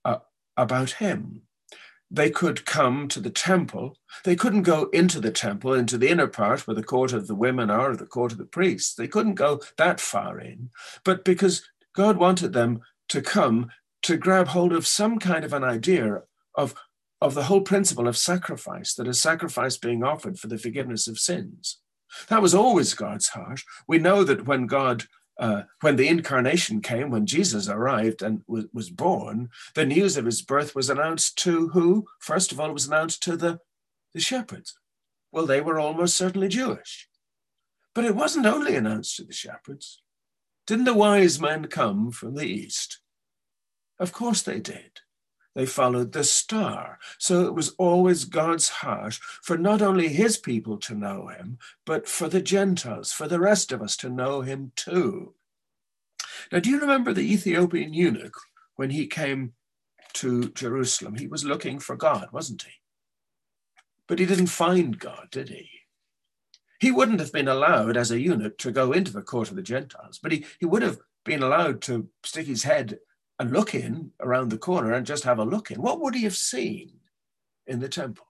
uh, 0.05 0.19
about 0.57 0.91
him 0.93 1.43
they 2.11 2.31
could 2.31 2.65
come 2.65 3.09
to 3.09 3.21
the 3.21 3.31
temple. 3.31 3.97
They 4.25 4.37
couldn't 4.37 4.63
go 4.63 4.85
into 4.93 5.21
the 5.21 5.31
temple, 5.31 5.75
into 5.75 5.99
the 5.99 6.09
inner 6.09 6.29
part 6.29 6.67
where 6.67 6.75
the 6.75 6.83
court 6.83 7.13
of 7.13 7.27
the 7.27 7.35
women 7.35 7.71
are, 7.71 7.91
or 7.91 7.97
the 7.97 8.07
court 8.07 8.33
of 8.33 8.39
the 8.39 8.45
priests. 8.45 8.95
They 8.95 9.09
couldn't 9.09 9.35
go 9.35 9.61
that 9.77 10.01
far 10.01 10.39
in. 10.39 10.71
But 11.05 11.25
because 11.25 11.69
God 11.95 12.17
wanted 12.17 12.53
them 12.53 12.81
to 13.09 13.21
come 13.21 13.71
to 14.03 14.17
grab 14.17 14.49
hold 14.49 14.73
of 14.73 14.87
some 14.87 15.19
kind 15.19 15.45
of 15.45 15.53
an 15.53 15.65
idea 15.65 16.23
of 16.55 16.75
of 17.21 17.35
the 17.35 17.45
whole 17.45 17.63
principle 17.63 18.07
of 18.09 18.17
sacrifice, 18.17 18.95
that 18.95 19.09
a 19.09 19.15
sacrifice 19.15 19.79
being 19.79 20.05
offered 20.05 20.39
for 20.39 20.49
the 20.49 20.59
forgiveness 20.59 21.09
of 21.09 21.19
sins. 21.19 21.79
That 22.29 22.43
was 22.43 22.55
always 22.55 22.95
God's 22.95 23.29
heart. 23.29 23.63
We 23.89 23.99
know 23.99 24.23
that 24.25 24.47
when 24.47 24.67
God, 24.67 25.05
uh, 25.39 25.63
when 25.81 25.97
the 25.97 26.09
incarnation 26.09 26.81
came, 26.81 27.11
when 27.11 27.27
Jesus 27.27 27.69
arrived 27.69 28.23
and 28.23 28.43
was, 28.47 28.67
was 28.73 28.91
born, 28.91 29.51
the 29.75 29.85
news 29.85 30.17
of 30.17 30.25
his 30.25 30.43
birth 30.43 30.75
was 30.75 30.89
announced 30.89 31.37
to 31.39 31.69
who? 31.69 32.07
First 32.21 32.53
of 32.53 32.61
all, 32.61 32.71
it 32.71 32.75
was 32.75 32.87
announced 32.87 33.23
to 33.25 33.37
the, 33.37 33.61
the 34.15 34.21
shepherds. 34.21 34.79
Well, 35.33 35.47
they 35.47 35.61
were 35.61 35.79
almost 35.79 36.17
certainly 36.17 36.49
Jewish. 36.49 37.09
But 37.95 38.05
it 38.05 38.17
wasn't 38.17 38.47
only 38.47 38.77
announced 38.77 39.17
to 39.17 39.25
the 39.25 39.33
shepherds. 39.33 40.03
Didn't 40.67 40.85
the 40.85 40.95
wise 40.95 41.41
men 41.41 41.67
come 41.67 42.11
from 42.11 42.35
the 42.35 42.47
east? 42.47 43.01
Of 43.99 44.13
course 44.13 44.43
they 44.43 44.61
did. 44.61 45.01
They 45.57 45.65
followed 45.65 46.13
the 46.13 46.23
star. 46.23 46.99
So 47.19 47.47
it 47.47 47.55
was 47.55 47.71
always 47.79 48.27
God's 48.27 48.69
heart 48.69 49.15
for 49.15 49.57
not 49.57 49.81
only 49.81 50.09
his 50.09 50.37
people 50.37 50.77
to 50.81 50.95
know 50.95 51.29
him, 51.29 51.59
but 51.87 52.07
for 52.07 52.29
the 52.29 52.43
Gentiles, 52.43 53.11
for 53.11 53.27
the 53.27 53.41
rest 53.41 53.73
of 53.73 53.81
us 53.81 53.97
to 53.99 54.11
know 54.11 54.43
him 54.43 54.73
too. 54.77 55.33
Now, 56.53 56.59
do 56.59 56.69
you 56.69 56.79
remember 56.79 57.15
the 57.15 57.33
Ethiopian 57.33 57.95
eunuch 57.95 58.37
when 58.75 58.91
he 58.91 59.07
came 59.07 59.55
to 60.13 60.51
Jerusalem? 60.51 61.15
He 61.15 61.27
was 61.27 61.43
looking 61.43 61.79
for 61.79 61.97
God, 61.97 62.29
wasn't 62.33 62.65
he? 62.65 62.73
But 64.07 64.19
he 64.19 64.27
didn't 64.27 64.49
find 64.49 64.99
God, 64.99 65.29
did 65.31 65.49
he? 65.49 65.71
He 66.81 66.91
wouldn't 66.91 67.21
have 67.21 67.33
been 67.33 67.49
allowed 67.49 67.97
as 67.97 68.11
a 68.11 68.21
eunuch 68.21 68.59
to 68.59 68.71
go 68.71 68.93
into 68.93 69.11
the 69.11 69.23
court 69.23 69.49
of 69.49 69.57
the 69.57 69.63
Gentiles, 69.63 70.21
but 70.23 70.33
he, 70.33 70.45
he 70.61 70.67
would 70.67 70.83
have 70.83 70.99
been 71.25 71.43
allowed 71.43 71.81
to 71.83 72.11
stick 72.23 72.47
his 72.47 72.65
head 72.65 72.99
and 73.39 73.53
look 73.53 73.75
in 73.75 74.13
around 74.21 74.51
the 74.51 74.59
corner 74.59 74.93
and 74.93 75.07
just 75.07 75.25
have 75.25 75.39
a 75.39 75.45
look 75.45 75.71
in, 75.71 75.81
what 75.81 76.01
would 76.01 76.15
he 76.15 76.25
have 76.25 76.37
seen 76.37 76.93
in 77.67 77.81
the 77.81 77.89
temple? 77.89 78.27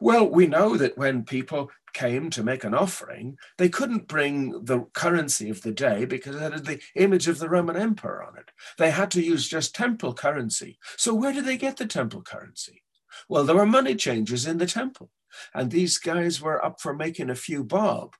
Well, 0.00 0.28
we 0.28 0.46
know 0.46 0.76
that 0.76 0.96
when 0.96 1.24
people 1.24 1.70
came 1.92 2.30
to 2.30 2.42
make 2.42 2.64
an 2.64 2.74
offering, 2.74 3.36
they 3.58 3.68
couldn't 3.68 4.08
bring 4.08 4.64
the 4.64 4.84
currency 4.94 5.50
of 5.50 5.62
the 5.62 5.72
day 5.72 6.04
because 6.04 6.36
it 6.36 6.52
had 6.52 6.64
the 6.64 6.80
image 6.94 7.28
of 7.28 7.38
the 7.38 7.48
Roman 7.48 7.76
emperor 7.76 8.24
on 8.24 8.38
it. 8.38 8.50
They 8.78 8.90
had 8.90 9.10
to 9.12 9.22
use 9.22 9.48
just 9.48 9.74
temple 9.74 10.14
currency. 10.14 10.78
So, 10.96 11.14
where 11.14 11.32
did 11.32 11.44
they 11.44 11.56
get 11.56 11.76
the 11.76 11.86
temple 11.86 12.22
currency? 12.22 12.82
Well, 13.28 13.44
there 13.44 13.56
were 13.56 13.66
money 13.66 13.94
changers 13.94 14.46
in 14.46 14.58
the 14.58 14.66
temple, 14.66 15.10
and 15.54 15.70
these 15.70 15.98
guys 15.98 16.40
were 16.40 16.64
up 16.64 16.80
for 16.80 16.94
making 16.94 17.30
a 17.30 17.34
few 17.34 17.64
bob. 17.64 18.14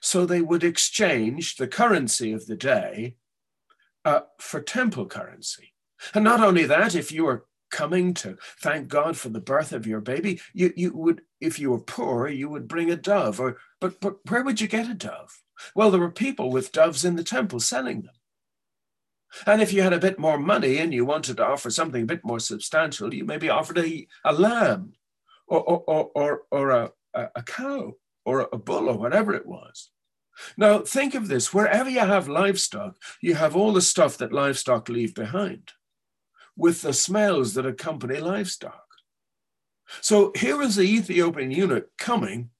So, 0.00 0.26
they 0.26 0.40
would 0.40 0.64
exchange 0.64 1.56
the 1.56 1.68
currency 1.68 2.32
of 2.32 2.46
the 2.46 2.56
day 2.56 3.16
uh, 4.08 4.22
for 4.38 4.60
temple 4.60 5.06
currency. 5.06 5.74
And 6.14 6.24
not 6.24 6.40
only 6.40 6.64
that, 6.64 6.94
if 6.94 7.12
you 7.12 7.24
were 7.24 7.44
coming 7.70 8.14
to 8.14 8.38
thank 8.62 8.88
God 8.88 9.18
for 9.18 9.28
the 9.28 9.40
birth 9.40 9.72
of 9.72 9.86
your 9.86 10.00
baby, 10.00 10.40
you, 10.54 10.72
you 10.76 10.92
would, 10.94 11.20
if 11.40 11.58
you 11.58 11.70
were 11.70 11.80
poor, 11.80 12.26
you 12.28 12.48
would 12.48 12.68
bring 12.68 12.90
a 12.90 12.96
dove. 12.96 13.38
Or 13.38 13.58
but 13.80 14.00
but 14.00 14.14
where 14.28 14.42
would 14.42 14.60
you 14.60 14.68
get 14.68 14.88
a 14.88 14.94
dove? 14.94 15.42
Well, 15.74 15.90
there 15.90 16.00
were 16.00 16.10
people 16.26 16.50
with 16.50 16.72
doves 16.72 17.04
in 17.04 17.16
the 17.16 17.24
temple 17.24 17.60
selling 17.60 18.02
them. 18.02 18.14
And 19.44 19.60
if 19.60 19.74
you 19.74 19.82
had 19.82 19.92
a 19.92 19.98
bit 20.06 20.18
more 20.18 20.38
money 20.38 20.78
and 20.78 20.94
you 20.94 21.04
wanted 21.04 21.36
to 21.36 21.46
offer 21.46 21.70
something 21.70 22.02
a 22.02 22.12
bit 22.14 22.24
more 22.24 22.40
substantial, 22.40 23.12
you 23.12 23.26
maybe 23.26 23.50
offered 23.50 23.78
a, 23.78 24.06
a 24.24 24.32
lamb 24.32 24.94
or, 25.46 25.60
or, 25.60 26.10
or, 26.14 26.42
or 26.50 26.70
a, 26.70 26.92
a 27.12 27.42
cow 27.42 27.92
or 28.24 28.48
a 28.50 28.56
bull 28.56 28.88
or 28.88 28.96
whatever 28.96 29.34
it 29.34 29.44
was. 29.44 29.90
Now, 30.56 30.80
think 30.80 31.14
of 31.14 31.28
this 31.28 31.52
wherever 31.52 31.88
you 31.88 32.00
have 32.00 32.28
livestock, 32.28 32.96
you 33.20 33.34
have 33.34 33.56
all 33.56 33.72
the 33.72 33.80
stuff 33.80 34.18
that 34.18 34.32
livestock 34.32 34.88
leave 34.88 35.14
behind 35.14 35.72
with 36.56 36.82
the 36.82 36.92
smells 36.92 37.54
that 37.54 37.66
accompany 37.66 38.18
livestock. 38.18 38.84
So 40.00 40.32
here 40.36 40.56
was 40.56 40.76
the 40.76 40.82
Ethiopian 40.82 41.50
eunuch 41.50 41.96
coming, 41.96 42.50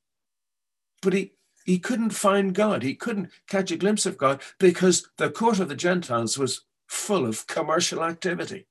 but 1.03 1.13
he, 1.13 1.33
he 1.65 1.79
couldn't 1.79 2.11
find 2.11 2.55
God. 2.55 2.83
He 2.83 2.95
couldn't 2.95 3.31
catch 3.49 3.71
a 3.71 3.77
glimpse 3.77 4.07
of 4.07 4.17
God 4.17 4.41
because 4.59 5.09
the 5.19 5.31
court 5.31 5.59
of 5.59 5.69
the 5.69 5.75
Gentiles 5.75 6.39
was 6.39 6.65
full 6.87 7.27
of 7.27 7.47
commercial 7.47 8.03
activity 8.03 8.67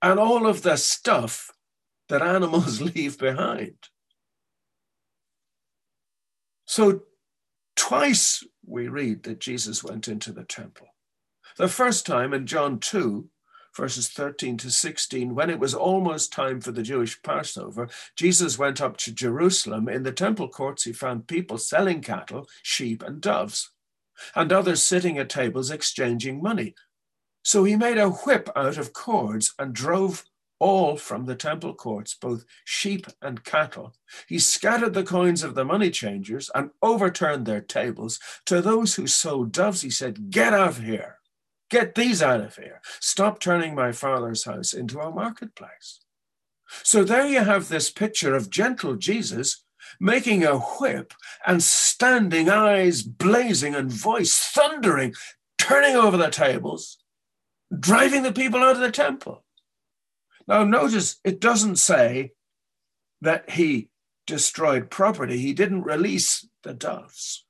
and 0.00 0.18
all 0.18 0.46
of 0.46 0.62
the 0.62 0.76
stuff 0.76 1.50
that 2.08 2.22
animals 2.36 2.80
leave 2.94 3.18
behind. 3.18 3.76
So 6.66 7.02
Twice 7.76 8.44
we 8.66 8.88
read 8.88 9.24
that 9.24 9.40
Jesus 9.40 9.82
went 9.84 10.08
into 10.08 10.32
the 10.32 10.44
temple. 10.44 10.88
The 11.56 11.68
first 11.68 12.06
time 12.06 12.32
in 12.32 12.46
John 12.46 12.78
2, 12.78 13.28
verses 13.76 14.08
13 14.08 14.56
to 14.58 14.70
16, 14.70 15.34
when 15.34 15.50
it 15.50 15.58
was 15.58 15.74
almost 15.74 16.32
time 16.32 16.60
for 16.60 16.72
the 16.72 16.82
Jewish 16.82 17.20
Passover, 17.22 17.88
Jesus 18.16 18.58
went 18.58 18.80
up 18.80 18.96
to 18.98 19.12
Jerusalem. 19.12 19.88
In 19.88 20.02
the 20.02 20.12
temple 20.12 20.48
courts, 20.48 20.84
he 20.84 20.92
found 20.92 21.26
people 21.26 21.58
selling 21.58 22.00
cattle, 22.00 22.48
sheep, 22.62 23.02
and 23.02 23.20
doves, 23.20 23.70
and 24.34 24.52
others 24.52 24.82
sitting 24.82 25.18
at 25.18 25.28
tables 25.28 25.70
exchanging 25.70 26.42
money. 26.42 26.74
So 27.42 27.64
he 27.64 27.76
made 27.76 27.98
a 27.98 28.10
whip 28.10 28.48
out 28.56 28.78
of 28.78 28.92
cords 28.92 29.54
and 29.58 29.74
drove 29.74 30.24
all 30.58 30.96
from 30.96 31.26
the 31.26 31.34
temple 31.34 31.74
courts, 31.74 32.14
both 32.14 32.44
sheep 32.64 33.06
and 33.20 33.44
cattle. 33.44 33.94
He 34.28 34.38
scattered 34.38 34.94
the 34.94 35.02
coins 35.02 35.42
of 35.42 35.54
the 35.54 35.64
money 35.64 35.90
changers 35.90 36.50
and 36.54 36.70
overturned 36.82 37.46
their 37.46 37.60
tables. 37.60 38.18
To 38.46 38.60
those 38.60 38.94
who 38.94 39.06
sold 39.06 39.52
doves, 39.52 39.82
he 39.82 39.90
said, 39.90 40.30
Get 40.30 40.52
out 40.52 40.68
of 40.68 40.82
here. 40.82 41.18
Get 41.70 41.94
these 41.94 42.22
out 42.22 42.40
of 42.40 42.56
here. 42.56 42.80
Stop 43.00 43.40
turning 43.40 43.74
my 43.74 43.92
father's 43.92 44.44
house 44.44 44.72
into 44.72 45.00
a 45.00 45.10
marketplace. 45.10 46.00
So 46.82 47.04
there 47.04 47.26
you 47.26 47.40
have 47.40 47.68
this 47.68 47.90
picture 47.90 48.34
of 48.34 48.50
gentle 48.50 48.96
Jesus 48.96 49.64
making 50.00 50.44
a 50.44 50.58
whip 50.58 51.12
and 51.46 51.62
standing, 51.62 52.48
eyes 52.48 53.02
blazing 53.02 53.74
and 53.74 53.90
voice 53.90 54.34
thundering, 54.36 55.14
turning 55.58 55.96
over 55.96 56.16
the 56.16 56.30
tables, 56.30 56.98
driving 57.78 58.22
the 58.22 58.32
people 58.32 58.60
out 58.60 58.76
of 58.76 58.80
the 58.80 58.90
temple. 58.90 59.43
Now, 60.46 60.64
notice 60.64 61.20
it 61.24 61.40
doesn't 61.40 61.76
say 61.76 62.32
that 63.20 63.50
he 63.50 63.88
destroyed 64.26 64.90
property, 64.90 65.38
he 65.38 65.52
didn't 65.52 65.82
release 65.82 66.46
the 66.62 66.74
doves. 66.74 67.44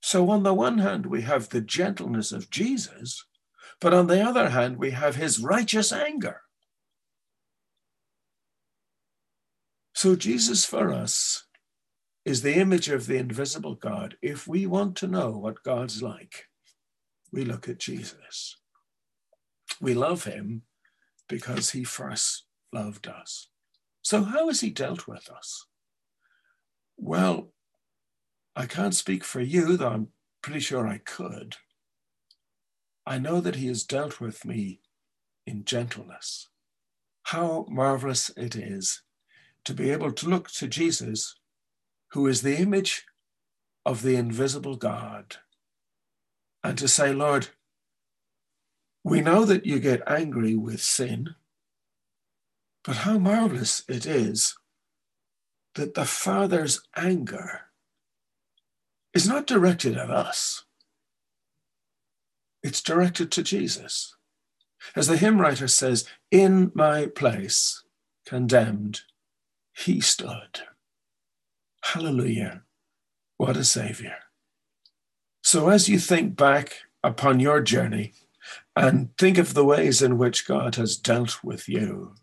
So, 0.00 0.28
on 0.30 0.42
the 0.42 0.54
one 0.54 0.78
hand, 0.78 1.06
we 1.06 1.22
have 1.22 1.48
the 1.48 1.60
gentleness 1.60 2.30
of 2.32 2.50
Jesus, 2.50 3.24
but 3.80 3.94
on 3.94 4.06
the 4.06 4.22
other 4.22 4.50
hand, 4.50 4.76
we 4.76 4.90
have 4.90 5.16
his 5.16 5.38
righteous 5.38 5.92
anger. 5.92 6.42
So, 9.94 10.14
Jesus 10.16 10.64
for 10.64 10.92
us 10.92 11.46
is 12.24 12.42
the 12.42 12.56
image 12.56 12.88
of 12.88 13.06
the 13.06 13.16
invisible 13.16 13.74
God. 13.74 14.16
If 14.22 14.46
we 14.46 14.66
want 14.66 14.96
to 14.96 15.06
know 15.06 15.30
what 15.30 15.62
God's 15.62 16.02
like, 16.02 16.46
we 17.32 17.44
look 17.44 17.68
at 17.68 17.78
Jesus. 17.78 18.56
We 19.80 19.94
love 19.94 20.24
him 20.24 20.62
because 21.28 21.70
he 21.70 21.84
first 21.84 22.44
loved 22.72 23.06
us. 23.08 23.48
So, 24.02 24.22
how 24.22 24.48
has 24.48 24.60
he 24.60 24.70
dealt 24.70 25.06
with 25.06 25.30
us? 25.30 25.66
Well, 26.96 27.52
I 28.54 28.66
can't 28.66 28.94
speak 28.94 29.24
for 29.24 29.40
you, 29.40 29.76
though 29.76 29.88
I'm 29.88 30.08
pretty 30.42 30.60
sure 30.60 30.86
I 30.86 30.98
could. 30.98 31.56
I 33.06 33.18
know 33.18 33.40
that 33.40 33.56
he 33.56 33.66
has 33.68 33.82
dealt 33.82 34.20
with 34.20 34.44
me 34.44 34.80
in 35.46 35.64
gentleness. 35.64 36.48
How 37.24 37.66
marvelous 37.68 38.30
it 38.36 38.54
is 38.54 39.02
to 39.64 39.74
be 39.74 39.90
able 39.90 40.12
to 40.12 40.28
look 40.28 40.50
to 40.52 40.68
Jesus, 40.68 41.34
who 42.12 42.26
is 42.26 42.42
the 42.42 42.56
image 42.56 43.04
of 43.86 44.02
the 44.02 44.16
invisible 44.16 44.76
God, 44.76 45.36
and 46.62 46.78
to 46.78 46.88
say, 46.88 47.12
Lord, 47.12 47.48
we 49.04 49.20
know 49.20 49.44
that 49.44 49.66
you 49.66 49.78
get 49.78 50.02
angry 50.08 50.56
with 50.56 50.80
sin, 50.80 51.34
but 52.82 52.96
how 52.96 53.18
marvelous 53.18 53.84
it 53.86 54.06
is 54.06 54.56
that 55.74 55.94
the 55.94 56.06
Father's 56.06 56.80
anger 56.96 57.62
is 59.12 59.28
not 59.28 59.46
directed 59.46 59.96
at 59.96 60.10
us, 60.10 60.64
it's 62.62 62.80
directed 62.80 63.30
to 63.32 63.42
Jesus. 63.42 64.16
As 64.96 65.06
the 65.06 65.16
hymn 65.16 65.40
writer 65.40 65.68
says, 65.68 66.06
In 66.30 66.72
my 66.74 67.06
place, 67.06 67.82
condemned, 68.26 69.02
he 69.72 70.00
stood. 70.00 70.60
Hallelujah. 71.82 72.62
What 73.36 73.56
a 73.56 73.64
Savior. 73.64 74.16
So 75.42 75.68
as 75.68 75.88
you 75.88 75.98
think 75.98 76.36
back 76.36 76.76
upon 77.02 77.40
your 77.40 77.60
journey, 77.60 78.12
and 78.76 79.16
think 79.18 79.38
of 79.38 79.54
the 79.54 79.64
ways 79.64 80.02
in 80.02 80.18
which 80.18 80.46
God 80.46 80.74
has 80.76 80.96
dealt 80.96 81.44
with 81.44 81.68
you. 81.68 82.14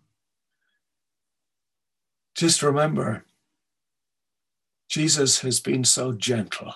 Just 2.36 2.62
remember, 2.62 3.26
Jesus 4.90 5.42
has 5.42 5.60
been 5.60 5.84
so 5.84 6.12
gentle 6.12 6.74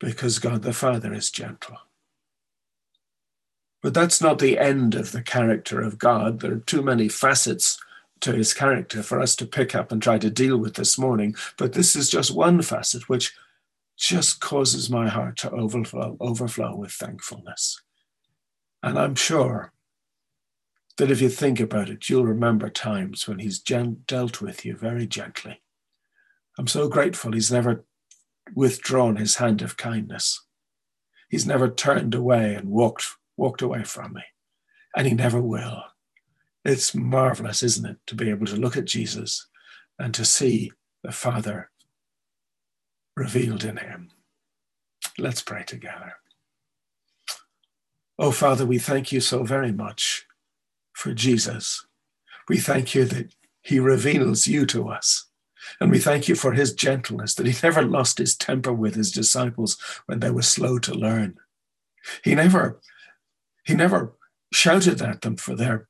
because 0.00 0.38
God 0.38 0.62
the 0.62 0.72
Father 0.72 1.12
is 1.12 1.30
gentle. 1.30 1.76
But 3.80 3.94
that's 3.94 4.20
not 4.20 4.38
the 4.38 4.58
end 4.58 4.94
of 4.94 5.12
the 5.12 5.22
character 5.22 5.80
of 5.80 5.98
God. 5.98 6.40
There 6.40 6.52
are 6.52 6.58
too 6.58 6.82
many 6.82 7.08
facets 7.08 7.78
to 8.20 8.32
his 8.32 8.52
character 8.52 9.02
for 9.02 9.20
us 9.20 9.36
to 9.36 9.46
pick 9.46 9.74
up 9.74 9.92
and 9.92 10.02
try 10.02 10.18
to 10.18 10.30
deal 10.30 10.56
with 10.56 10.74
this 10.74 10.98
morning. 10.98 11.36
But 11.56 11.74
this 11.74 11.94
is 11.94 12.10
just 12.10 12.34
one 12.34 12.62
facet 12.62 13.08
which 13.08 13.34
just 13.98 14.40
causes 14.40 14.88
my 14.88 15.08
heart 15.08 15.36
to 15.38 15.50
overflow, 15.50 16.16
overflow 16.20 16.74
with 16.76 16.92
thankfulness. 16.92 17.82
And 18.82 18.96
I'm 18.98 19.16
sure 19.16 19.72
that 20.98 21.10
if 21.10 21.20
you 21.20 21.28
think 21.28 21.58
about 21.58 21.88
it, 21.88 22.08
you'll 22.08 22.24
remember 22.24 22.70
times 22.70 23.26
when 23.26 23.40
he's 23.40 23.58
dealt 23.58 24.40
with 24.40 24.64
you 24.64 24.76
very 24.76 25.06
gently. 25.06 25.62
I'm 26.58 26.68
so 26.68 26.88
grateful 26.88 27.32
he's 27.32 27.52
never 27.52 27.84
withdrawn 28.54 29.16
his 29.16 29.36
hand 29.36 29.62
of 29.62 29.76
kindness. 29.76 30.44
He's 31.28 31.46
never 31.46 31.68
turned 31.68 32.14
away 32.14 32.54
and 32.54 32.70
walked, 32.70 33.06
walked 33.36 33.62
away 33.62 33.84
from 33.84 34.14
me, 34.14 34.22
and 34.96 35.06
he 35.06 35.14
never 35.14 35.40
will. 35.40 35.82
It's 36.64 36.94
marvelous, 36.94 37.62
isn't 37.62 37.86
it, 37.86 37.98
to 38.06 38.14
be 38.14 38.30
able 38.30 38.46
to 38.46 38.56
look 38.56 38.76
at 38.76 38.84
Jesus 38.84 39.46
and 39.98 40.14
to 40.14 40.24
see 40.24 40.72
the 41.02 41.12
Father 41.12 41.70
revealed 43.18 43.64
in 43.64 43.78
him. 43.78 44.10
Let's 45.18 45.42
pray 45.42 45.64
together. 45.64 46.14
Oh, 48.18 48.30
Father, 48.30 48.64
we 48.64 48.78
thank 48.78 49.12
you 49.12 49.20
so 49.20 49.42
very 49.42 49.72
much 49.72 50.26
for 50.92 51.12
Jesus. 51.12 51.86
We 52.48 52.58
thank 52.58 52.94
you 52.94 53.04
that 53.06 53.34
he 53.62 53.80
reveals 53.80 54.46
you 54.46 54.64
to 54.66 54.88
us. 54.88 55.26
And 55.80 55.90
we 55.90 55.98
thank 55.98 56.28
you 56.28 56.34
for 56.34 56.52
his 56.52 56.72
gentleness, 56.72 57.34
that 57.34 57.46
he 57.46 57.54
never 57.62 57.82
lost 57.82 58.18
his 58.18 58.36
temper 58.36 58.72
with 58.72 58.94
his 58.94 59.12
disciples 59.12 59.76
when 60.06 60.20
they 60.20 60.30
were 60.30 60.42
slow 60.42 60.78
to 60.78 60.94
learn. 60.94 61.38
He 62.24 62.34
never, 62.34 62.80
he 63.64 63.74
never 63.74 64.14
shouted 64.52 65.02
at 65.02 65.22
them 65.22 65.36
for 65.36 65.54
their 65.56 65.88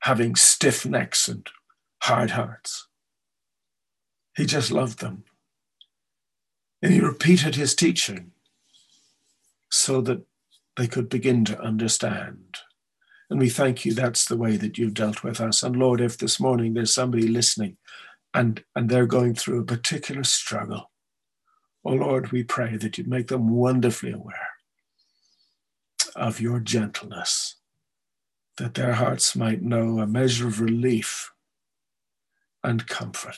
having 0.00 0.34
stiff 0.34 0.86
necks 0.86 1.28
and 1.28 1.46
hard 2.02 2.30
hearts. 2.30 2.88
He 4.36 4.46
just 4.46 4.72
loved 4.72 5.00
them. 5.00 5.24
And 6.82 6.92
he 6.92 7.00
repeated 7.00 7.54
his 7.54 7.74
teaching 7.74 8.32
so 9.70 10.00
that 10.02 10.22
they 10.76 10.86
could 10.86 11.08
begin 11.08 11.44
to 11.46 11.60
understand. 11.60 12.58
And 13.28 13.38
we 13.38 13.48
thank 13.48 13.84
you 13.84 13.92
that's 13.92 14.24
the 14.24 14.36
way 14.36 14.56
that 14.56 14.78
you've 14.78 14.94
dealt 14.94 15.22
with 15.22 15.40
us. 15.40 15.62
And 15.62 15.76
Lord, 15.76 16.00
if 16.00 16.18
this 16.18 16.40
morning 16.40 16.74
there's 16.74 16.92
somebody 16.92 17.28
listening 17.28 17.76
and, 18.34 18.64
and 18.74 18.88
they're 18.88 19.06
going 19.06 19.34
through 19.34 19.60
a 19.60 19.64
particular 19.64 20.24
struggle, 20.24 20.90
oh 21.84 21.92
Lord, 21.92 22.32
we 22.32 22.42
pray 22.42 22.76
that 22.76 22.98
you'd 22.98 23.08
make 23.08 23.28
them 23.28 23.50
wonderfully 23.50 24.12
aware 24.12 24.48
of 26.16 26.40
your 26.40 26.58
gentleness 26.58 27.56
that 28.56 28.74
their 28.74 28.94
hearts 28.94 29.36
might 29.36 29.62
know 29.62 30.00
a 30.00 30.06
measure 30.06 30.48
of 30.48 30.60
relief 30.60 31.32
and 32.62 32.86
comfort. 32.86 33.36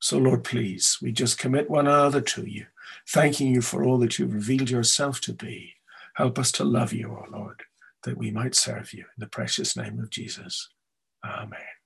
So, 0.00 0.18
Lord, 0.18 0.44
please, 0.44 0.98
we 1.02 1.12
just 1.12 1.38
commit 1.38 1.70
one 1.70 1.86
another 1.86 2.22
to 2.22 2.46
you, 2.46 2.66
thanking 3.08 3.54
you 3.54 3.60
for 3.60 3.84
all 3.84 3.98
that 3.98 4.18
you've 4.18 4.34
revealed 4.34 4.70
yourself 4.70 5.20
to 5.22 5.34
be. 5.34 5.74
Help 6.14 6.38
us 6.38 6.50
to 6.52 6.64
love 6.64 6.92
you, 6.92 7.10
O 7.10 7.26
Lord, 7.30 7.62
that 8.04 8.16
we 8.16 8.30
might 8.30 8.54
serve 8.54 8.94
you. 8.94 9.00
In 9.00 9.20
the 9.20 9.26
precious 9.26 9.76
name 9.76 9.98
of 10.00 10.10
Jesus. 10.10 10.70
Amen. 11.24 11.79